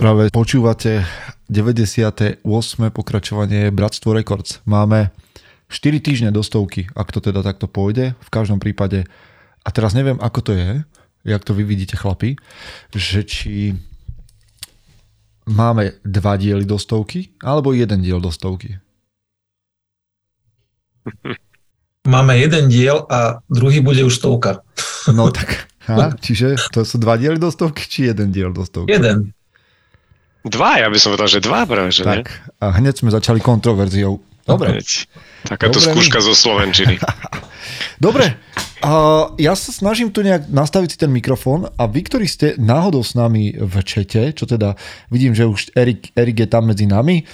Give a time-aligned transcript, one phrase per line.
[0.00, 1.04] Práve počúvate
[1.52, 2.40] 98.
[2.88, 4.64] pokračovanie Bratstvo Records.
[4.64, 5.12] Máme
[5.68, 8.16] 4 týždne do stovky, ak to teda takto pôjde.
[8.16, 9.04] V každom prípade,
[9.60, 10.88] a teraz neviem, ako to je,
[11.28, 12.40] jak to vy vidíte chlapi,
[12.96, 13.76] že či
[15.44, 18.80] máme dva diely do stovky, alebo jeden diel do stovky.
[22.08, 24.64] Máme jeden diel a druhý bude už stovka.
[25.12, 28.96] No tak, a, čiže to sú dva diely do stovky, či jeden diel do stovky?
[28.96, 29.36] Jeden.
[30.40, 32.32] Dva, ja by som povedal, že dva práve, že Tak,
[32.64, 34.24] a hneď sme začali kontroverziou.
[34.48, 34.80] Dobre.
[35.44, 36.96] Takáto Dobre, skúška zo Slovenčiny.
[38.04, 38.40] Dobre,
[38.80, 38.92] a
[39.36, 43.12] ja sa snažím tu nejak nastaviť si ten mikrofón a vy, ktorí ste náhodou s
[43.12, 44.72] nami v čete, čo teda
[45.12, 47.28] vidím, že už Erik, Erik je tam medzi nami.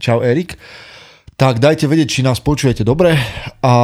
[0.00, 0.56] Čau Erik.
[1.36, 3.12] Tak dajte vedieť, či nás počujete dobre
[3.60, 3.74] a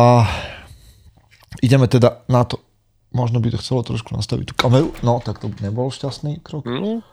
[1.61, 2.65] ideme teda na to.
[3.13, 4.97] Možno by to chcelo trošku nastaviť tú kameru.
[5.05, 6.65] No, tak to nebol šťastný krok.
[6.65, 7.05] No,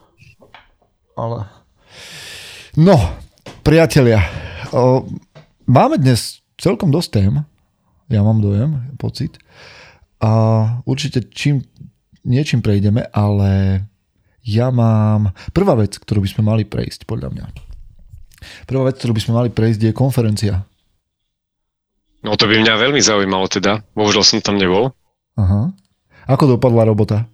[1.19, 1.58] ale...
[2.77, 2.95] No,
[3.65, 4.23] priatelia,
[4.71, 5.05] o,
[5.65, 7.33] máme dnes celkom dosť tém,
[8.09, 9.37] ja mám dojem, pocit.
[10.19, 10.31] A
[10.83, 11.63] určite čím,
[12.25, 13.83] niečím prejdeme, ale
[14.43, 15.31] ja mám...
[15.53, 17.45] Prvá vec, ktorú by sme mali prejsť, podľa mňa.
[18.65, 20.55] Prvá vec, ktorú by sme mali prejsť, je konferencia.
[22.25, 23.85] no to by mňa veľmi zaujímalo teda.
[23.95, 24.91] Bohužiaľ som tam nebol.
[25.39, 25.71] Aha.
[26.27, 27.29] Ako dopadla robota?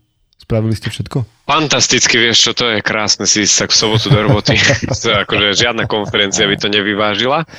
[0.45, 1.25] Spravili ste všetko?
[1.49, 4.53] Fantasticky, vieš čo, to je krásne si sa v sobotu do roboty.
[5.25, 7.49] akože žiadna konferencia by to nevyvážila.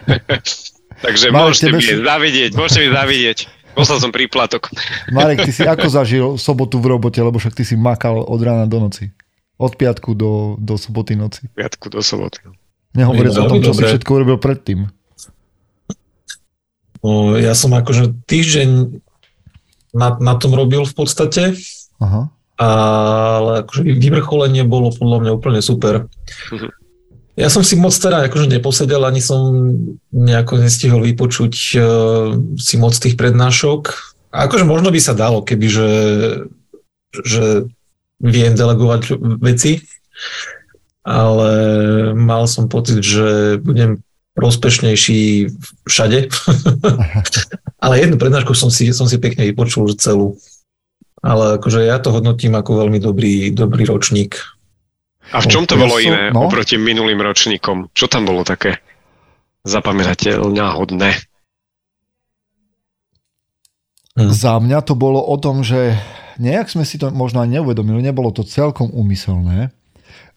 [1.04, 3.38] Takže Marek, môžete mi si- zavidieť, môžete mi zavidieť.
[3.76, 4.72] Poslal som príplatok.
[5.12, 8.64] Marek, ty si ako zažil sobotu v robote, lebo však ty si makal od rána
[8.64, 9.12] do noci.
[9.60, 11.52] Od piatku do, do soboty noci.
[11.52, 12.40] Piatku do soboty.
[12.96, 13.92] Nehovoriac o tom, čo si dobre.
[13.92, 14.88] všetko urobil predtým.
[17.04, 19.04] No, ja som akože týždeň
[19.92, 21.56] na, na tom robil v podstate,
[21.96, 22.28] Aha.
[22.60, 26.08] ale akože vyvrcholenie bolo podľa mňa úplne super.
[26.52, 26.68] Mhm.
[27.36, 29.52] Ja som si moc teda akože neposedel, ani som
[30.08, 33.92] nejako nestihol vypočuť uh, si moc tých prednášok.
[34.32, 35.90] A akože možno by sa dalo, keby že,
[37.12, 37.68] že
[38.24, 39.84] viem delegovať veci,
[41.04, 41.52] ale
[42.16, 44.00] mal som pocit, že budem
[44.36, 45.52] prospešnejší
[45.88, 46.28] všade.
[47.84, 50.40] ale jednu prednášku som si, som si pekne vypočul že celú.
[51.26, 54.38] Ale akože ja to hodnotím ako veľmi dobrý, dobrý ročník.
[55.34, 56.46] A v čom to bolo iné no.
[56.46, 57.90] oproti minulým ročníkom?
[57.90, 58.78] Čo tam bolo také
[59.66, 61.18] zapamätateľňa hodné?
[64.14, 64.30] Hm.
[64.30, 65.98] Za mňa to bolo o tom, že
[66.38, 69.74] nejak sme si to možno aj neuvedomili, nebolo to celkom úmyselné,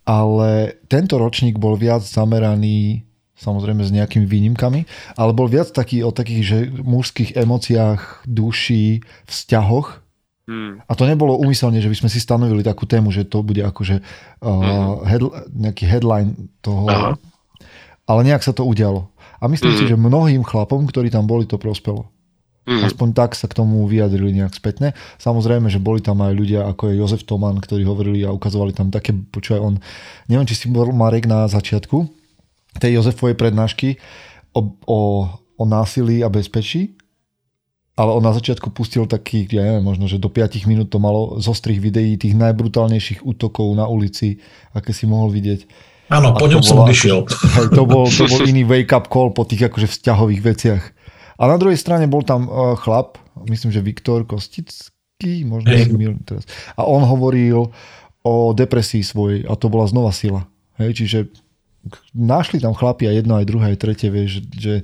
[0.09, 0.49] ale
[0.89, 3.05] tento ročník bol viac zameraný
[3.39, 4.83] samozrejme s nejakými výnimkami,
[5.15, 8.99] ale bol viac taký o takých že mužských emóciách, duši,
[9.31, 10.03] vzťahoch.
[10.49, 10.81] Hmm.
[10.89, 14.01] A to nebolo úmyselne, že by sme si stanovili takú tému, že to bude akože
[14.41, 15.21] uh, head,
[15.53, 17.13] nejaký headline toho, Aha.
[18.09, 19.13] ale nejak sa to udialo.
[19.37, 19.89] A myslím si, Mhm.
[19.93, 22.09] že mnohým chlapom, ktorí tam boli, to prospelo.
[22.65, 22.81] Hmm.
[22.81, 24.97] Aspoň tak sa k tomu vyjadrili nejak spätne.
[25.17, 28.89] Samozrejme, že boli tam aj ľudia ako je Jozef Toman, ktorí hovorili a ukazovali tam
[28.89, 29.75] také, počúvaj, on,
[30.29, 32.09] neviem, či si bol Marek na začiatku
[32.77, 33.97] tej Jozefovej prednášky
[34.53, 34.99] o, o,
[35.57, 36.93] o násilí a bezpečí,
[37.99, 41.35] ale on na začiatku pustil taký, ja neviem, možno, že do 5 minút to malo
[41.43, 44.39] zo strých videí tých najbrutálnejších útokov na ulici,
[44.71, 45.67] aké si mohol vidieť.
[46.07, 47.27] Áno, po to ňom som odišiel.
[47.75, 50.83] To, bol, to bol iný wake-up call po tých akože vzťahových veciach.
[51.39, 53.19] A na druhej strane bol tam uh, chlap,
[53.51, 55.91] myslím, že Viktor Kostický, možno Hej.
[55.91, 56.47] si mýlim teraz.
[56.79, 57.67] A on hovoril
[58.23, 60.47] o depresii svojej a to bola znova sila.
[60.79, 61.19] Hej, čiže
[62.13, 64.83] našli tam chlapi aj jedno, aj druhé, aj tretie, vieš, že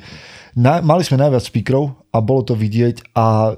[0.55, 3.55] na, mali sme najviac speakerov a bolo to vidieť a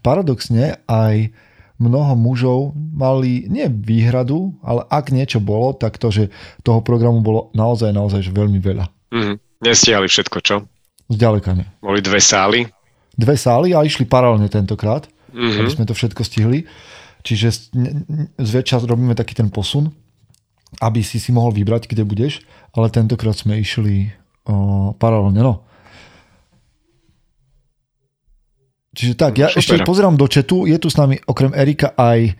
[0.00, 1.32] paradoxne aj
[1.76, 6.32] mnoho mužov mali nie výhradu, ale ak niečo bolo, tak to, že
[6.64, 8.84] toho programu bolo naozaj, naozaj že veľmi veľa.
[9.12, 9.36] Hmm.
[9.60, 10.56] Nestihali všetko, čo?
[11.12, 11.68] Zďaleka nie.
[11.84, 12.64] Boli dve sály.
[13.16, 15.60] Dve sály a išli paralelne tentokrát, Mhm.
[15.60, 16.64] aby sme to všetko stihli.
[17.20, 17.72] Čiže
[18.40, 19.92] zväčša robíme taký ten posun,
[20.80, 22.44] aby si si mohol vybrať, kde budeš,
[22.76, 24.12] ale tentokrát sme išli
[24.44, 25.40] o, paralelne.
[25.40, 25.54] No.
[28.96, 29.60] Čiže tak, ja Super.
[29.60, 32.32] ešte pozerám do chatu, je tu s nami okrem Erika aj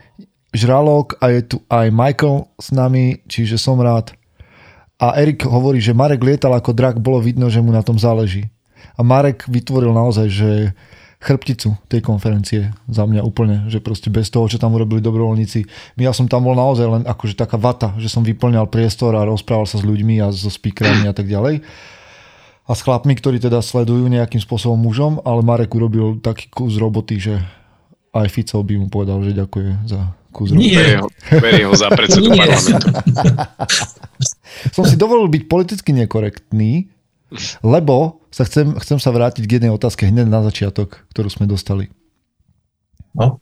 [0.56, 4.16] Žralok a je tu aj Michael s nami, čiže som rád.
[4.96, 8.48] A Erik hovorí, že Marek lietal ako drak, bolo vidno, že mu na tom záleží.
[8.96, 10.50] A Marek vytvoril naozaj, že
[11.16, 15.64] chrbticu tej konferencie za mňa úplne, že proste bez toho, čo tam urobili dobrovoľníci.
[15.96, 19.64] Ja som tam bol naozaj len akože taká vata, že som vyplňal priestor a rozprával
[19.64, 21.64] sa s ľuďmi a so speakerami a tak ďalej.
[22.66, 27.22] A s chlapmi, ktorí teda sledujú nejakým spôsobom mužom, ale Marek urobil taký kus roboty,
[27.22, 27.34] že
[28.10, 30.00] aj Fico by mu povedal, že ďakuje za
[30.34, 30.60] kus rohu.
[30.60, 30.98] Nie.
[31.30, 32.88] Berie ho, za predsedu parlamentu.
[34.76, 36.90] Som si dovolil byť politicky nekorektný,
[37.62, 41.90] lebo sa chcem, chcem sa vrátiť k jednej otázke hneď na začiatok, ktorú sme dostali.
[43.16, 43.40] No.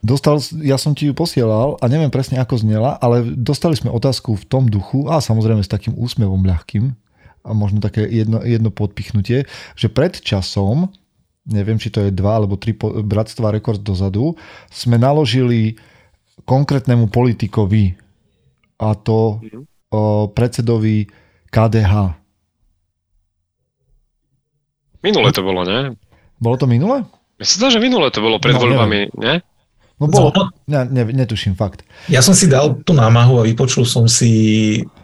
[0.00, 4.32] Dostal, ja som ti ju posielal a neviem presne ako znela, ale dostali sme otázku
[4.32, 6.96] v tom duchu a samozrejme s takým úsmevom ľahkým
[7.44, 9.44] a možno také jedno, jedno podpichnutie,
[9.76, 10.88] že pred časom,
[11.44, 14.40] neviem či to je dva alebo tri bratstva rekord dozadu,
[14.72, 15.76] sme naložili
[16.48, 17.96] konkrétnemu politikovi
[18.80, 19.60] a to Mhm.
[19.92, 20.00] o,
[20.32, 21.12] predsedovi
[21.52, 22.16] KDH.
[25.00, 25.96] Minule to bolo, ne?
[26.36, 27.04] Bolo to minule?
[27.36, 29.40] Mne sa zdá, že minule to bolo pred No, voľbami, ne?
[29.96, 30.48] No bolo, No.
[30.64, 31.84] ne, ne, netuším fakt.
[32.06, 34.32] Ja som si dal tú námahu a vypočul som si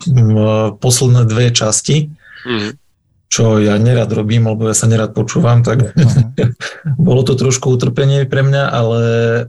[0.03, 2.09] mm, posledné dve časti,
[2.45, 2.69] Mhm.
[3.27, 5.93] čo ja nerad robím, lebo ja sa nerad počúvam, tak
[6.97, 9.01] bolo to trošku utrpenie pre mňa, ale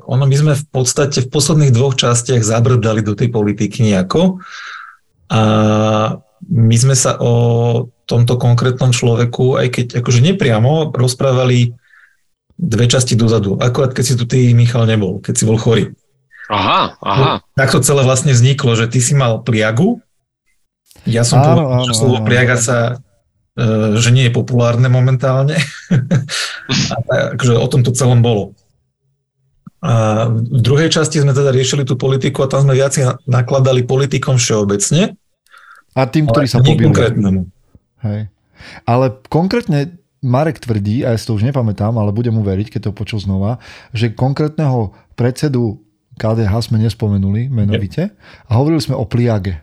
[0.03, 4.43] ono my sme v podstate v posledných dvoch častiach zabrdali do tej politiky nejako
[5.27, 5.41] a
[6.45, 7.33] my sme sa o
[8.05, 11.73] tomto konkrétnom človeku, aj keď akože nepriamo, rozprávali
[12.57, 13.57] dve časti dozadu.
[13.57, 15.93] Akorát keď si tu ty, Michal, nebol, keď si bol chorý.
[16.47, 17.43] Aha, aha.
[17.59, 19.99] Tak to celé vlastne vzniklo, že ty si mal pliagu,
[21.07, 22.25] ja som Áno, povedal, áno, že slovo áno.
[22.27, 22.77] pliaga sa
[23.55, 25.55] e, že nie je populárne momentálne.
[26.93, 28.51] a tak, akože o tom to celom bolo.
[29.79, 32.97] A v druhej časti sme teda riešili tú politiku a tam sme viac
[33.29, 35.15] nakladali politikom všeobecne,
[35.97, 36.93] A tým, ktorí sa pobili.
[36.93, 37.49] konkrétnemu.
[38.05, 38.29] Hej.
[38.85, 42.89] Ale konkrétne Marek tvrdí, a ja si to už nepamätám, ale budem mu veriť, keď
[42.89, 43.61] to počul znova,
[43.93, 45.81] že konkrétneho predsedu
[46.17, 48.13] KDH sme nespomenuli menovite
[48.49, 49.61] a hovorili sme o pliage.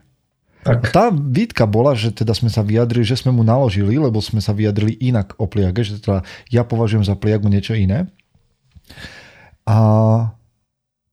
[0.64, 4.22] A Tak, tá výtka bola, že teda sme sa vyjadrili, že sme mu naložili, lebo
[4.24, 8.08] sme sa vyjadrili inak o pliage, že teda ja považujem za pliagu niečo iné.
[9.68, 9.76] A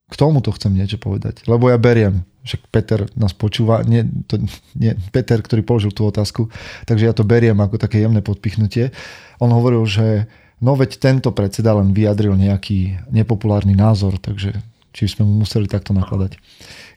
[0.08, 4.42] k tomu to chcem niečo povedať, lebo ja beriem, že Peter nás počúva, nie, to,
[4.74, 6.50] nie, Peter, ktorý položil tú otázku,
[6.90, 8.90] takže ja to beriem ako také jemné podpichnutie.
[9.38, 10.26] On hovoril, že
[10.58, 14.58] no veď tento predseda len vyjadril nejaký nepopulárny názor, takže
[14.92, 16.42] či sme mu museli takto nakladať.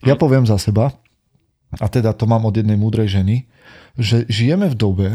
[0.04, 0.96] Ja poviem za seba,
[1.76, 3.36] a teda to mám od jednej múdrej ženy,
[3.98, 5.08] že žijeme v dobe,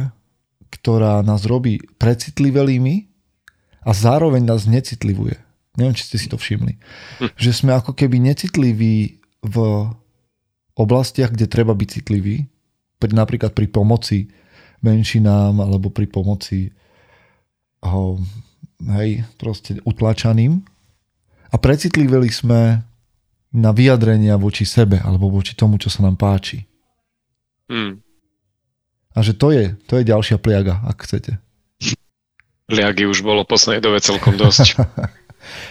[0.69, 3.09] ktorá nás robí precitlivelými
[3.83, 5.39] a zároveň nás necitlivuje.
[5.79, 6.77] Neviem, či ste si to všimli.
[7.39, 9.55] Že sme ako keby necitliví v
[10.79, 12.47] oblastiach, kde treba byť citlivý.
[12.99, 14.31] Pri, napríklad pri pomoci
[14.79, 16.71] menšinám alebo pri pomoci
[17.83, 18.19] ho,
[18.99, 20.63] hej, proste utlačaným.
[21.49, 22.79] A precitliveli sme
[23.49, 26.63] na vyjadrenia voči sebe alebo voči tomu, čo sa nám páči.
[27.69, 28.01] Hmm.
[29.17, 31.41] A že to je, to je ďalšia pliaga, ak chcete.
[32.69, 34.77] Liagy už bolo poslednej dobe celkom dosť.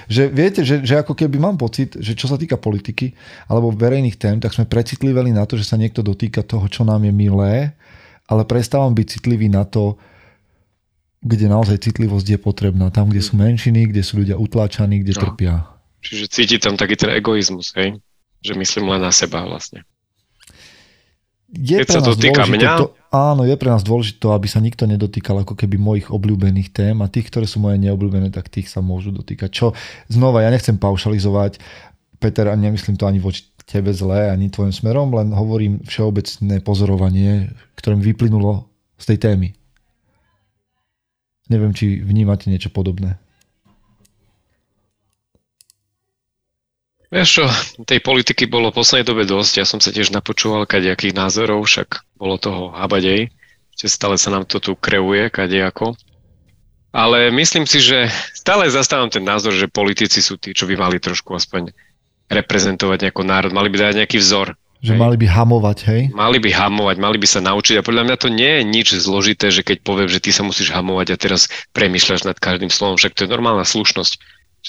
[0.09, 3.15] Že viete, že, že ako keby mám pocit, že čo sa týka politiky
[3.47, 7.05] alebo verejných tém, tak sme precitliveli na to, že sa niekto dotýka toho, čo nám
[7.05, 7.73] je milé,
[8.29, 9.97] ale prestávam byť citlivý na to,
[11.19, 12.95] kde naozaj citlivosť je potrebná.
[12.95, 15.23] Tam, kde sú menšiny, kde sú ľudia utláčaní, kde No.
[15.27, 15.55] trpia.
[15.99, 17.99] Čiže cíti tam taký ten egoizmus, hej?
[18.47, 19.83] Že myslím len na seba vlastne.
[21.49, 22.73] Je Keď pre sa dotýka dôležité mňa?
[22.77, 26.69] To, áno, je pre nás dôležité, to, aby sa nikto nedotýkal ako keby mojich obľúbených
[26.77, 29.49] tém a tých, ktoré sú moje neobľúbené, tak tých sa môžu dotýkať.
[29.49, 29.67] Čo
[30.13, 31.57] znova, ja nechcem paušalizovať,
[32.21, 37.49] Peter, a nemyslím to ani voči tebe zlé, ani tvojim smerom, len hovorím všeobecné pozorovanie,
[37.81, 38.69] ktoré mi vyplynulo
[39.01, 39.49] z tej témy.
[41.49, 43.17] Neviem, či vnímate niečo podobné.
[47.09, 47.45] Vieš čo,
[47.89, 52.05] tej politiky bolo v poslednej dobe dosť, ja som sa tiež napočúval kadejakých názorov, však
[52.21, 53.33] bolo toho habadej,
[53.73, 55.97] že stále sa nám to tu kreuje kadejako.
[56.93, 61.01] Ale myslím si, že stále zastávam ten názor, že politici sú tí, čo by mali
[61.01, 61.73] trošku aspoň
[62.29, 64.53] reprezentovať nejaký národ, mali by dať nejaký vzor.
[64.79, 65.01] Že Hej.
[65.01, 66.03] mali by hamovať, hej?
[66.15, 69.51] Mali by hamovať, mali by sa naučiť a podľa mňa to nie je nič zložité,
[69.51, 73.17] že keď poviem, že ty sa musíš hamovať a teraz premýšľaš nad každým slovom, však
[73.17, 74.13] to je normálna slušnosť.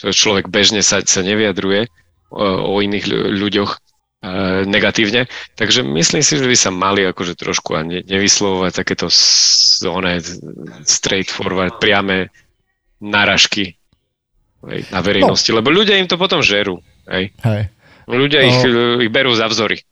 [0.09, 1.91] Človek bežne sa, sa nevyjadruje
[2.29, 3.77] o, iných ľu- ľuďoch e,
[4.63, 9.07] negatívne, takže myslím si, že by sa mali akože trošku a ne, nevyslovovať takéto
[9.85, 10.17] one,
[10.83, 12.29] straightforward, priame
[12.99, 13.79] náražky
[14.65, 16.83] hej, na verejnosti, lebo ľudia im to potom žerú.
[17.07, 17.31] Hej.
[17.41, 17.61] Hej.
[18.05, 18.57] Ľudia ich,
[18.99, 19.85] ich berú za vzory.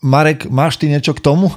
[0.00, 1.52] Marek, máš ty niečo k tomu?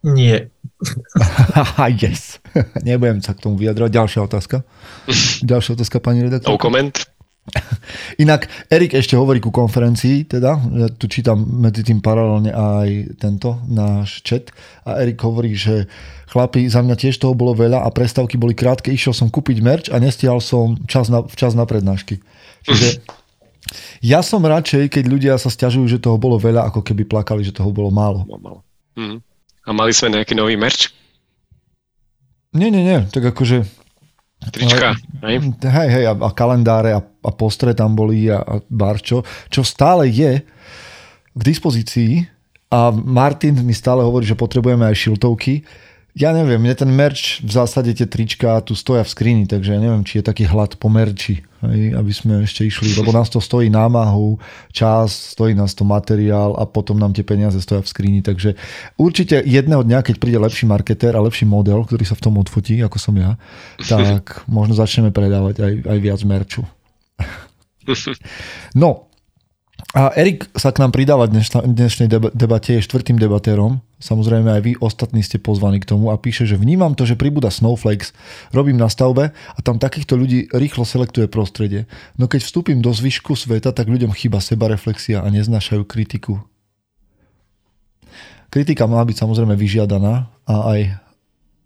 [0.00, 0.48] nie.
[2.00, 2.40] Yes.
[2.80, 3.92] Nebudem sa k tomu vyjadrovať.
[3.92, 4.56] Ďalšia otázka.
[5.50, 6.56] Ďalšia otázka, pani No redaktorka.
[6.56, 6.94] comment?
[8.22, 13.58] Inak Erik ešte hovorí ku konferencii, teda, ja tu čítam medzi tým paralelne aj tento
[13.66, 14.52] náš chat
[14.86, 15.88] a Erik hovorí, že
[16.30, 19.86] chlapi, za mňa tiež toho bolo veľa a prestávky boli krátke, išiel som kúpiť merch
[19.90, 22.22] a nestihal som čas na, včas na prednášky.
[22.68, 23.02] Čiže
[24.00, 27.54] Ja som radšej, keď ľudia sa stiažujú, že toho bolo veľa, ako keby plakali, že
[27.54, 28.24] toho bolo málo.
[28.96, 29.20] Mhm.
[29.68, 30.90] A mali sme nejaký nový merch?
[32.56, 33.06] Nie, nie, nie.
[33.12, 33.62] Tak akože...
[34.40, 35.36] Trička, hej?
[35.60, 39.22] Hej, hej, a, a kalendáre a, a postre tam boli a, a barčo,
[39.52, 40.40] čo stále je
[41.30, 45.66] k dispozícii a Martin mi stále hovorí, že potrebujeme aj šiltovky.
[46.10, 49.78] Ja neviem, mne ten merch, v zásade tie trička tu stoja v skrini, takže ja
[49.78, 53.38] neviem, či je taký hlad po merči, hej, aby sme ešte išli, lebo nás to
[53.38, 54.34] stojí námahu,
[54.74, 58.58] čas, stojí nás to materiál a potom nám tie peniaze stoja v skrini, takže
[58.98, 62.82] určite jedného dňa, keď príde lepší marketér a lepší model, ktorý sa v tom odfotí,
[62.82, 63.38] ako som ja,
[63.90, 66.66] tak možno začneme predávať aj, aj viac merču.
[68.74, 69.10] No,
[69.90, 73.82] a Erik sa k nám pridáva dneš, dnešnej debate, je štvrtým debatérom.
[73.98, 77.50] Samozrejme aj vy ostatní ste pozvaní k tomu a píše, že vnímam to, že pribúda
[77.50, 78.14] Snowflakes,
[78.54, 81.90] robím na stavbe a tam takýchto ľudí rýchlo selektuje prostredie.
[82.16, 86.38] No keď vstúpim do zvyšku sveta, tak ľuďom chýba sebareflexia a neznášajú kritiku.
[88.50, 90.80] Kritika má byť samozrejme vyžiadaná a aj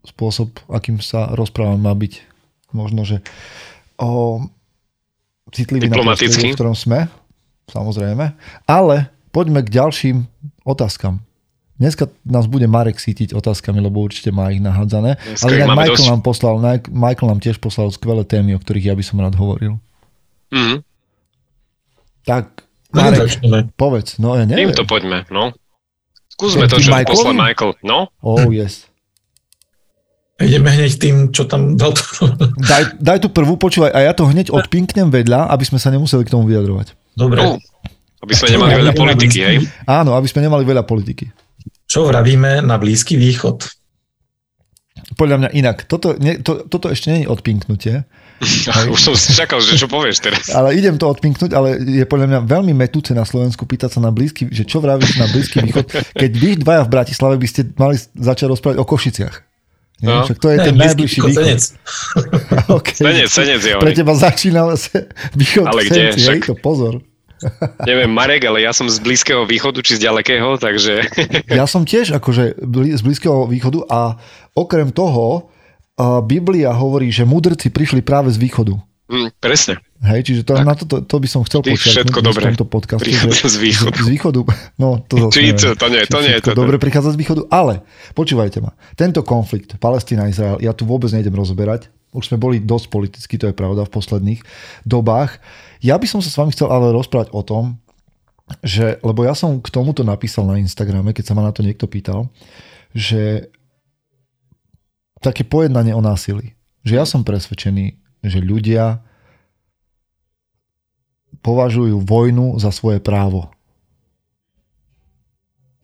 [0.05, 2.25] spôsob, akým sa rozprávam, má byť
[2.73, 3.25] možno, že
[3.97, 4.41] o,
[5.53, 7.11] citlivý na prostredie, v ktorom sme
[7.69, 8.37] samozrejme.
[8.69, 10.17] Ale poďme k ďalším
[10.65, 11.21] otázkam.
[11.75, 15.19] Dneska nás bude Marek sítiť otázkami, lebo určite má ich nahádzané.
[15.19, 16.11] Dneska Ale inak Michael dosť...
[16.15, 16.55] nám, poslal,
[16.87, 19.83] Michael nám tiež poslal skvelé témy, o ktorých ja by som rád hovoril.
[20.55, 20.79] Mm-hmm.
[22.25, 22.63] Tak,
[22.95, 23.27] Marek,
[23.75, 24.23] povedz.
[24.23, 24.71] No ja neviem.
[24.71, 25.51] to poďme, no.
[26.31, 27.75] Skúsme to, čo poslal Michael.
[27.83, 28.07] No?
[28.23, 28.87] Oh, yes.
[30.35, 31.95] Ideme hneď tým, čo tam dal.
[32.59, 36.27] daj, daj tú prvú, počúvaj, a ja to hneď odpinknem vedľa, aby sme sa nemuseli
[36.27, 36.99] k tomu vyjadrovať.
[37.15, 37.39] Dobre.
[37.39, 37.63] No,
[38.27, 39.57] aby sme nemali veľa politiky, hej?
[39.87, 41.31] Áno, aby sme nemali veľa politiky.
[41.87, 43.63] Čo vravíme na Blízky východ?
[45.15, 45.87] Podľa mňa inak.
[45.87, 48.03] Toto, nie, to, toto ešte nie je odpinknutie.
[48.95, 50.51] Už som si čakal, že čo povieš teraz.
[50.51, 54.11] Ale idem to odpinknúť, ale je podľa mňa veľmi metúce na Slovensku pýtať sa na
[54.11, 55.87] blízky, že čo vravíš na Blízky východ,
[56.19, 59.54] keď vy dvaja v Bratislave by ste mali začať rozprávať o Košiciach.
[60.03, 60.27] No.
[60.27, 61.39] Však to je ne, ten najbližší východ.
[61.39, 61.63] Senec.
[62.79, 62.99] okay.
[62.99, 64.67] senec, senec je Pre teba začína
[65.39, 66.13] východ ale kde?
[66.13, 66.41] Senci, Však...
[66.51, 67.01] to pozor.
[67.91, 71.05] Neviem, Marek, ale ja som z Blízkeho východu, či z ďalekého, takže...
[71.51, 72.57] Ja som tiež akože
[72.97, 74.17] z Blízkeho východu a
[74.57, 75.53] okrem toho
[76.25, 78.75] Biblia hovorí, že mudrci prišli práve z východu.
[79.05, 79.85] Mm, presne.
[80.01, 82.45] Hej, čiže to, na to, to, to by som chcel počať všetko dobre.
[82.45, 83.05] v tomto podcaste.
[83.05, 83.99] Prichádza z východu.
[84.05, 84.41] Z, východu,
[84.81, 86.37] no to Či, to, to nie, to nie.
[86.41, 87.85] To, to, dobre prichádza z východu, ale
[88.17, 88.77] počúvajte ma.
[88.97, 91.93] Tento konflikt Palestína-Izrael, ja tu vôbec nejdem rozoberať.
[92.17, 94.41] Už sme boli dosť politicky, to je pravda, v posledných
[94.89, 95.41] dobách.
[95.85, 97.81] Ja by som sa s vami chcel ale rozprávať o tom,
[98.61, 101.89] že, lebo ja som k tomuto napísal na Instagrame, keď sa ma na to niekto
[101.89, 102.29] pýtal,
[102.93, 103.49] že
[105.25, 106.53] také pojednanie o násilí.
[106.85, 109.05] Že ja som presvedčený, že ľudia
[111.45, 113.53] považujú vojnu za svoje právo.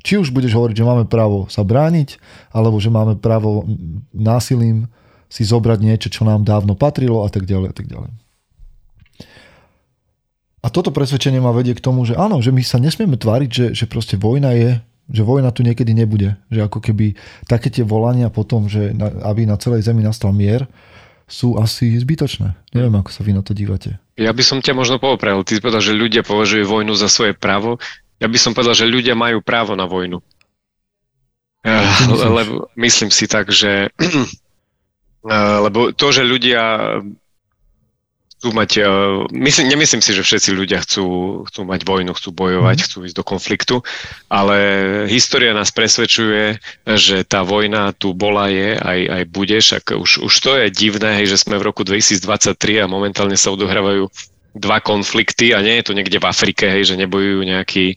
[0.01, 2.17] Či už budeš hovoriť, že máme právo sa brániť,
[2.57, 3.69] alebo že máme právo
[4.17, 4.89] násilím
[5.29, 8.11] si zobrať niečo, čo nám dávno patrilo a tak ďalej a tak ďalej.
[10.61, 13.67] A toto presvedčenie ma vedie k tomu, že áno, že my sa nesmieme tváriť, že,
[13.73, 14.71] že proste vojna je,
[15.09, 16.37] že vojna tu niekedy nebude.
[16.53, 17.17] Že ako keby
[17.49, 20.69] také tie volania potom, že na, aby na celej zemi nastal mier,
[21.31, 22.59] sú asi zbytočné.
[22.75, 24.03] Neviem, ako sa vy na to dívate.
[24.19, 25.47] Ja by som ťa možno popravil.
[25.47, 27.79] Ty povedal, že ľudia považujú vojnu za svoje právo.
[28.19, 30.21] Ja by som povedal, že ľudia majú právo na vojnu.
[31.65, 33.95] Ja, lebo myslím si tak, že
[35.65, 36.99] lebo to, že ľudia
[38.41, 38.85] chcú mať, e,
[39.37, 41.05] myslím, nemyslím si, že všetci ľudia chcú,
[41.45, 42.85] chcú mať vojnu, chcú bojovať, mm.
[42.89, 43.77] chcú ísť do konfliktu,
[44.33, 44.57] ale
[45.13, 46.57] história nás presvedčuje,
[46.89, 51.21] že tá vojna tu bola, je, aj, aj bude, však už, už to je divné,
[51.21, 54.09] hej, že sme v roku 2023 a momentálne sa odohrávajú
[54.57, 57.97] dva konflikty a nie je to niekde v Afrike, hej, že nebojujú nejakí e,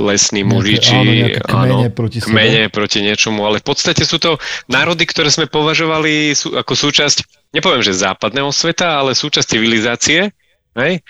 [0.00, 0.96] lesní muži, či
[1.44, 6.32] áno, kmene, proti, kmene proti niečomu, ale v podstate sú to národy, ktoré sme považovali
[6.32, 10.30] sú, ako súčasť nepoviem, že západného sveta, ale súčasť civilizácie,
[10.76, 11.02] hej?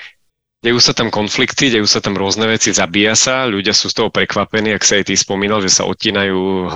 [0.60, 4.08] Dejú sa tam konflikty, dejú sa tam rôzne veci, zabíja sa, ľudia sú z toho
[4.12, 6.68] prekvapení, ak sa aj ty spomínal, že sa odtínajú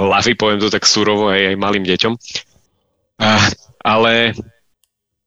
[0.00, 2.16] hlavy, poviem to tak surovo aj, aj malým deťom.
[3.20, 3.36] A,
[3.84, 4.32] ale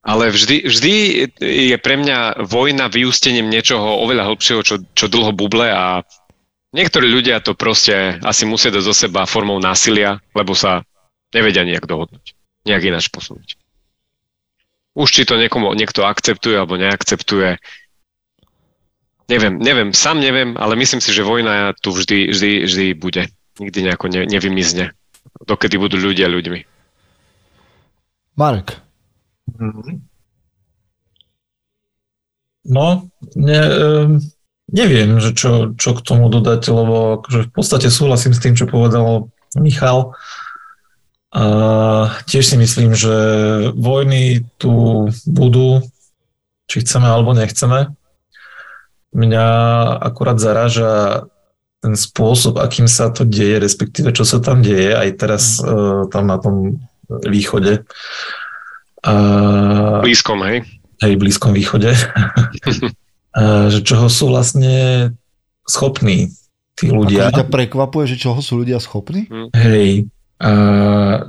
[0.04, 0.94] ale vždy, vždy
[1.40, 6.04] je pre mňa vojna vyústením niečoho oveľa hlbšieho, čo, čo dlho buble a
[6.76, 10.84] niektorí ľudia to proste asi musia dať zo seba formou násilia, lebo sa
[11.32, 12.36] nevedia nejak dohodnúť,
[12.68, 13.56] nejak ináč posunúť.
[14.94, 17.58] Už či to niekomu niekto akceptuje alebo neakceptuje,
[19.30, 23.24] neviem, neviem, sám neviem, ale myslím si, že vojna tu vždy, vždy, vždy bude.
[23.58, 24.98] Nikdy nejako ne, nevymizne,
[25.46, 26.66] dokedy budú ľudia ľuďmi.
[28.34, 28.82] Marek.
[29.54, 29.96] Mm-hmm.
[32.64, 33.62] No, ne,
[34.72, 38.66] neviem, že čo, čo k tomu dodať, lebo akože v podstate súhlasím s tým, čo
[38.66, 40.18] povedal Michal.
[41.34, 41.44] A
[42.30, 43.16] tiež si myslím, že
[43.74, 45.82] vojny tu budú,
[46.70, 47.90] či chceme alebo nechceme.
[49.18, 49.48] Mňa
[49.98, 51.26] akurát zaraža
[51.82, 56.30] ten spôsob, akým sa to deje, respektíve čo sa tam deje aj teraz uh, tam
[56.30, 57.84] na tom východe.
[59.04, 60.64] Uh, blízkom, hej?
[61.04, 61.92] Hej, blízkom východe.
[63.36, 65.12] uh, že čoho sú vlastne
[65.68, 66.32] schopní
[66.78, 67.28] tí ľudia.
[67.28, 69.28] Akože ťa prekvapuje, že čoho sú ľudia schopní?
[69.28, 69.50] Mm.
[69.52, 69.90] Hej,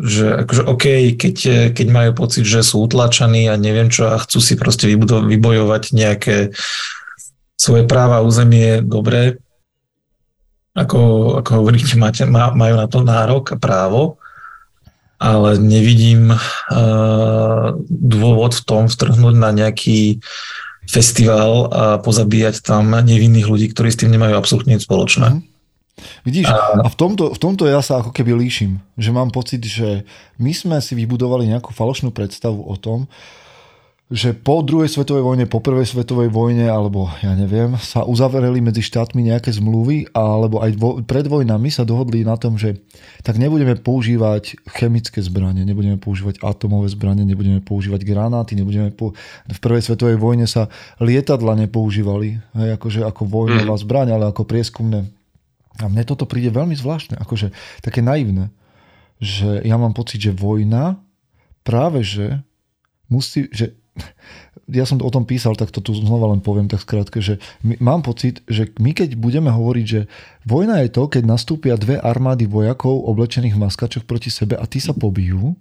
[0.03, 1.37] Že akože OK, keď,
[1.71, 5.83] keď majú pocit, že sú utlačaní a neviem čo a chcú si proste vybudo- vybojovať
[5.95, 6.37] nejaké
[7.55, 9.39] svoje práva územie, dobre,
[10.75, 11.01] ako,
[11.39, 14.19] ako hovoríte, máte, má, majú na to nárok a právo,
[15.23, 20.19] ale nevidím uh, dôvod v tom vtrhnúť na nejaký
[20.91, 25.39] festival a pozabíjať tam nevinných ľudí, ktorí s tým nemajú absolútne nič spoločné.
[25.39, 25.54] Mm.
[26.27, 30.03] Vidíš, a v tomto, v tomto ja sa ako keby líšim, že mám pocit, že
[30.43, 33.07] my sme si vybudovali nejakú falošnú predstavu o tom,
[34.13, 38.85] že po druhej svetovej vojne, po prvej svetovej vojne, alebo ja neviem, sa uzavreli medzi
[38.85, 42.85] štátmi nejaké zmluvy, alebo aj vo, pred vojnami sa dohodli na tom, že
[43.25, 49.17] tak nebudeme používať chemické zbranie, nebudeme používať atomové zbranie, nebudeme používať granáty, nebudeme po...
[49.49, 50.69] v prvej svetovej vojne sa
[51.01, 53.83] lietadla nepoužívali, hej, akože ako vojnová mhm.
[53.89, 55.09] zbraň, ale ako prieskumné
[55.83, 57.51] a mne toto príde veľmi zvláštne, akože
[57.83, 58.55] také naivné,
[59.19, 61.03] že ja mám pocit, že vojna
[61.67, 62.45] práve že
[63.11, 63.75] musí, že
[64.79, 67.79] ja som o tom písal, tak to tu znova len poviem tak skrátke, že my,
[67.83, 70.07] mám pocit, že my keď budeme hovoriť, že
[70.47, 74.79] vojna je to, keď nastúpia dve armády vojakov oblečených v maskačoch proti sebe a tí
[74.79, 75.59] sa pobijú,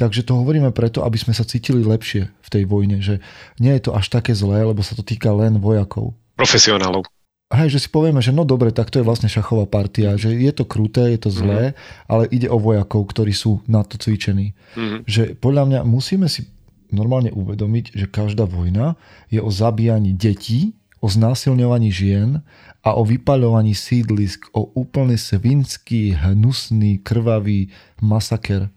[0.00, 3.20] takže to hovoríme preto, aby sme sa cítili lepšie v tej vojne, že
[3.60, 6.16] nie je to až také zlé, lebo sa to týka len vojakov.
[6.34, 7.13] Profesionálov
[7.60, 10.52] hej, že si povieme, že no dobre, tak to je vlastne šachová partia, že je
[10.54, 11.76] to kruté, je to zlé, mm.
[12.08, 14.56] ale ide o vojakov, ktorí sú na to cvičení.
[14.78, 15.04] Mm.
[15.04, 16.48] Že podľa mňa musíme si
[16.94, 18.96] normálne uvedomiť, že každá vojna
[19.28, 22.40] je o zabíjaní detí, o znásilňovaní žien
[22.80, 27.68] a o vypaľovaní sídlisk, o úplne svinský, hnusný, krvavý
[28.00, 28.72] masaker.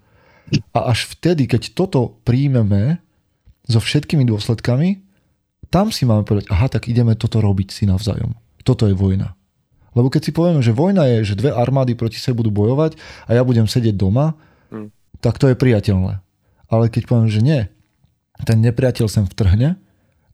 [0.76, 3.00] A až vtedy, keď toto príjmeme
[3.64, 5.04] so všetkými dôsledkami,
[5.72, 9.32] tam si máme povedať, aha, tak ideme toto robiť si navzájom toto je vojna.
[9.96, 13.40] Lebo keď si povieme, že vojna je, že dve armády proti sebe budú bojovať a
[13.40, 14.36] ja budem sedieť doma,
[14.70, 14.92] hmm.
[15.24, 16.20] tak to je priateľné.
[16.68, 17.66] Ale keď poviem, že nie,
[18.44, 19.80] ten nepriateľ sem vtrhne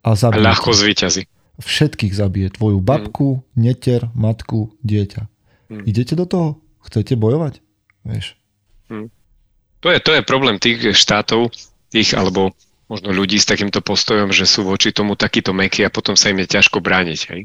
[0.01, 0.43] a zabije.
[0.43, 1.29] A ľahko zvýťazí.
[1.61, 2.51] Všetkých zabije.
[2.57, 3.45] Tvoju babku, hmm.
[3.55, 5.21] neter, matku, dieťa.
[5.69, 5.85] Hmm.
[5.85, 6.59] Idete do toho?
[6.83, 7.63] Chcete bojovať?
[8.03, 8.35] Vieš.
[8.91, 9.07] Hmm.
[9.79, 11.53] To, je, to je problém tých štátov,
[11.87, 12.51] tých alebo
[12.91, 16.43] možno ľudí s takýmto postojom, že sú voči tomu takýto meky a potom sa im
[16.43, 17.19] je ťažko brániť.
[17.31, 17.41] Hej?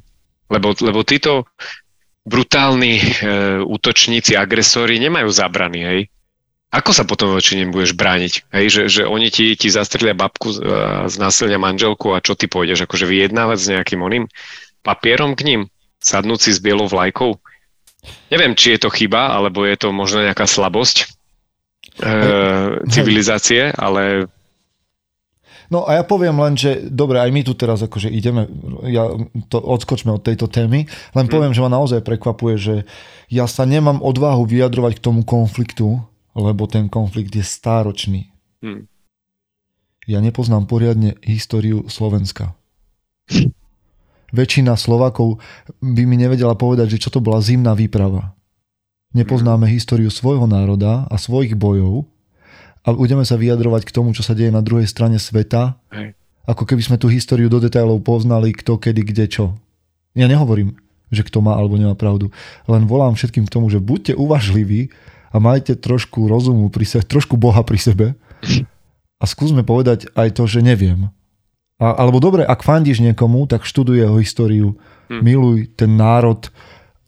[0.49, 1.45] Lebo, lebo títo
[2.29, 3.05] brutálni e,
[3.65, 6.01] útočníci, agresori nemajú zábrany, hej.
[6.69, 8.53] Ako sa potom voči nim budeš brániť?
[8.53, 10.61] Hej, že, že oni ti, ti zastrelia babku, z
[11.09, 12.85] znásilnia manželku a čo ty pôjdeš?
[12.85, 14.25] Akože vyjednávať s nejakým oným
[14.85, 15.61] papierom k ním?
[16.05, 17.41] Sadnúť si s bielou vlajkou?
[18.29, 21.07] Neviem, či je to chyba, alebo je to možno nejaká slabosť e,
[22.85, 24.29] civilizácie, ale
[25.69, 28.49] No a ja poviem len, že dobre, aj my tu teraz akože ideme,
[28.89, 29.13] ja
[29.53, 31.33] to odskočme od tejto témy, len hmm.
[31.33, 32.75] poviem, že ma naozaj prekvapuje, že
[33.29, 36.01] ja sa nemám odvahu vyjadrovať k tomu konfliktu,
[36.33, 38.33] lebo ten konflikt je stáročný.
[38.65, 38.89] Hmm.
[40.09, 42.57] Ja nepoznám poriadne históriu Slovenska.
[44.33, 45.41] Väčšina Slovakov
[45.85, 48.33] by mi nevedela povedať, že čo to bola zimná výprava.
[49.13, 49.75] Nepoznáme hmm.
[49.77, 52.09] históriu svojho národa a svojich bojov,
[52.89, 56.17] a budeme sa vyjadrovať k tomu, čo sa deje na druhej strane sveta, Hej.
[56.49, 59.45] ako keby sme tú históriu do detailov poznali, kto, kedy, kde, čo.
[60.17, 60.81] Ja nehovorím,
[61.13, 62.33] že kto má alebo nemá pravdu.
[62.65, 64.89] Len volám všetkým k tomu, že buďte uvažliví
[65.29, 68.07] a majte trošku rozumu pri sebe, trošku Boha pri sebe
[69.21, 71.13] a skúsme povedať aj to, že neviem.
[71.77, 74.69] A, alebo dobre, ak fandíš niekomu, tak študuj jeho históriu,
[75.13, 75.21] hm.
[75.21, 76.49] miluj ten národ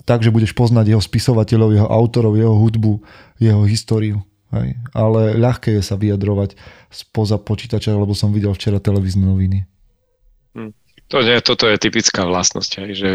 [0.04, 3.00] tak, že budeš poznať jeho spisovateľov, jeho autorov, jeho hudbu,
[3.40, 4.20] jeho históriu.
[4.50, 4.74] Hej.
[4.90, 6.58] Ale ľahké je sa vyjadrovať
[6.90, 9.62] spoza počítača, lebo som videl včera televízne noviny.
[10.58, 10.74] Hm.
[11.10, 13.08] To nie, toto je typická vlastnosť, hej, že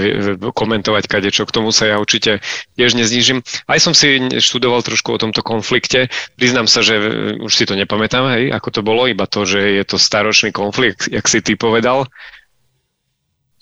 [0.52, 2.44] komentovať kadečo, k tomu sa ja určite
[2.76, 3.40] tiež neznížim.
[3.72, 6.12] Aj som si študoval trošku o tomto konflikte.
[6.36, 7.00] Priznám sa, že
[7.40, 11.08] už si to nepamätám, hej, ako to bolo, iba to, že je to staročný konflikt,
[11.08, 12.04] jak si ty povedal.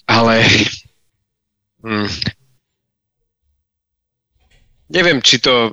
[0.09, 0.41] Ale
[1.85, 2.09] hm,
[4.89, 5.69] neviem, či to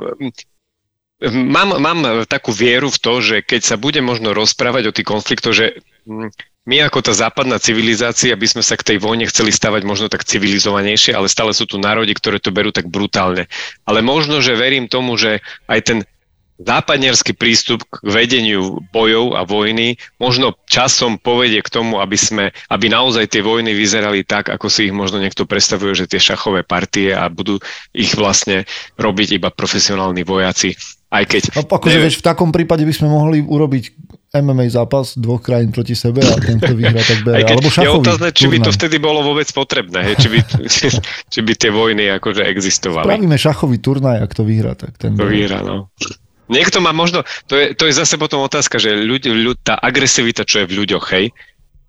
[1.28, 5.52] Mám, mám takú vieru v to, že keď sa bude možno rozprávať o tých konfliktoch,
[5.52, 5.66] že
[6.08, 6.32] mm,
[6.64, 10.24] my ako tá západná civilizácia by sme sa k tej vojne chceli stavať možno tak
[10.24, 13.48] civilizovanejšie, ale stále sú tu národy, ktoré to berú tak brutálne.
[13.84, 15.98] Ale možno, že verím tomu, že aj ten
[16.60, 22.92] západnerský prístup k vedeniu bojov a vojny možno časom povedie k tomu, aby, sme, aby
[22.92, 27.16] naozaj tie vojny vyzerali tak, ako si ich možno niekto predstavuje, že tie šachové partie
[27.16, 27.56] a budú
[27.96, 28.68] ich vlastne
[29.00, 30.76] robiť iba profesionálni vojaci.
[31.10, 31.58] Aj keď...
[31.58, 33.98] No, akože vieš, v takom prípade by sme mohli urobiť
[34.30, 37.42] MMA zápas dvoch krajín proti sebe a ten, kto vyhrá, tak bere.
[37.42, 40.14] Alebo šachový je otázne, či by to vtedy bolo vôbec potrebné, hej?
[40.22, 40.38] Či, by,
[41.34, 43.10] či by tie vojny akože existovali.
[43.10, 45.18] Spravíme šachový turnaj, ak to vyhrá, tak ten...
[45.18, 45.90] To vyhrá, no.
[46.46, 50.46] Niekto má možno, to je, to je zase potom otázka, že ľud, ľud, tá agresivita,
[50.46, 51.34] čo je v ľuďoch, hej,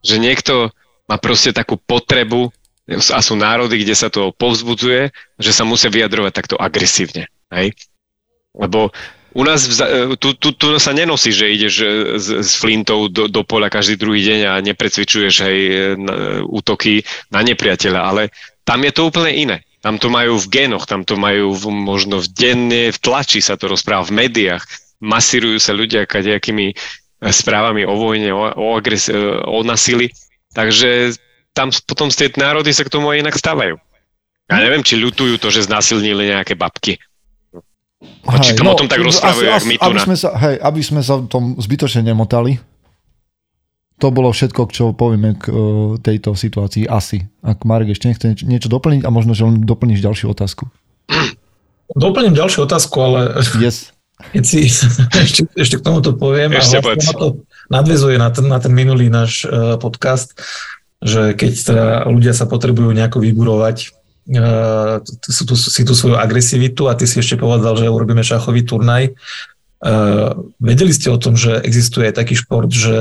[0.02, 0.74] že niekto
[1.06, 2.50] má proste takú potrebu
[2.90, 7.74] a sú národy, kde sa to povzbudzuje, že sa musia vyjadrovať takto agresívne, hej.
[8.56, 8.92] Lebo
[9.32, 9.64] u nás
[10.20, 11.76] tu, tu, tu sa nenosí, že ideš
[12.20, 15.58] s, s flintou do, do pola každý druhý deň a neprecvičuješ aj
[16.44, 18.36] útoky na nepriateľa, ale
[18.68, 19.58] tam je to úplne iné.
[19.82, 23.58] Tam to majú v génoch, tam to majú v, možno v denne, v tlači sa
[23.58, 24.62] to rozpráva, v médiách.
[25.02, 26.76] Masírujú sa ľudia kadejakými e,
[27.26, 30.14] správami o vojne, o, o, agres- e, o nasili.
[30.54, 31.18] Takže
[31.58, 33.82] tam potom tie národy sa k tomu aj inak stávajú.
[34.52, 37.02] Ja neviem, či ľutujú to, že znásilnili nejaké babky.
[38.02, 41.02] Hej, no, o tom tak rozprávajú, jak my tu aby sme sa, hej, aby sme
[41.06, 42.58] sa v tom zbytočne nemotali,
[44.02, 47.30] to bolo všetko, čo povieme k uh, tejto situácii asi.
[47.46, 50.66] Ak Marek ešte nechce niečo, niečo doplniť a možno, že len doplníš ďalšiu otázku.
[51.94, 53.94] Doplním ďalšiu otázku, ale yes.
[54.34, 54.66] keď si
[55.30, 57.28] ešte, ešte k tomuto poviem ešte a vlastne to
[57.70, 60.34] nadvezuje na ten, na ten minulý náš uh, podcast,
[61.06, 64.01] že keď teda ľudia sa potrebujú nejako vyburovať
[64.39, 69.15] uh, tú, si tú svoju agresivitu a ty si ešte povedal, že urobíme šachový turnaj,
[69.82, 72.94] Uh, vedeli ste o tom, že existuje taký šport, že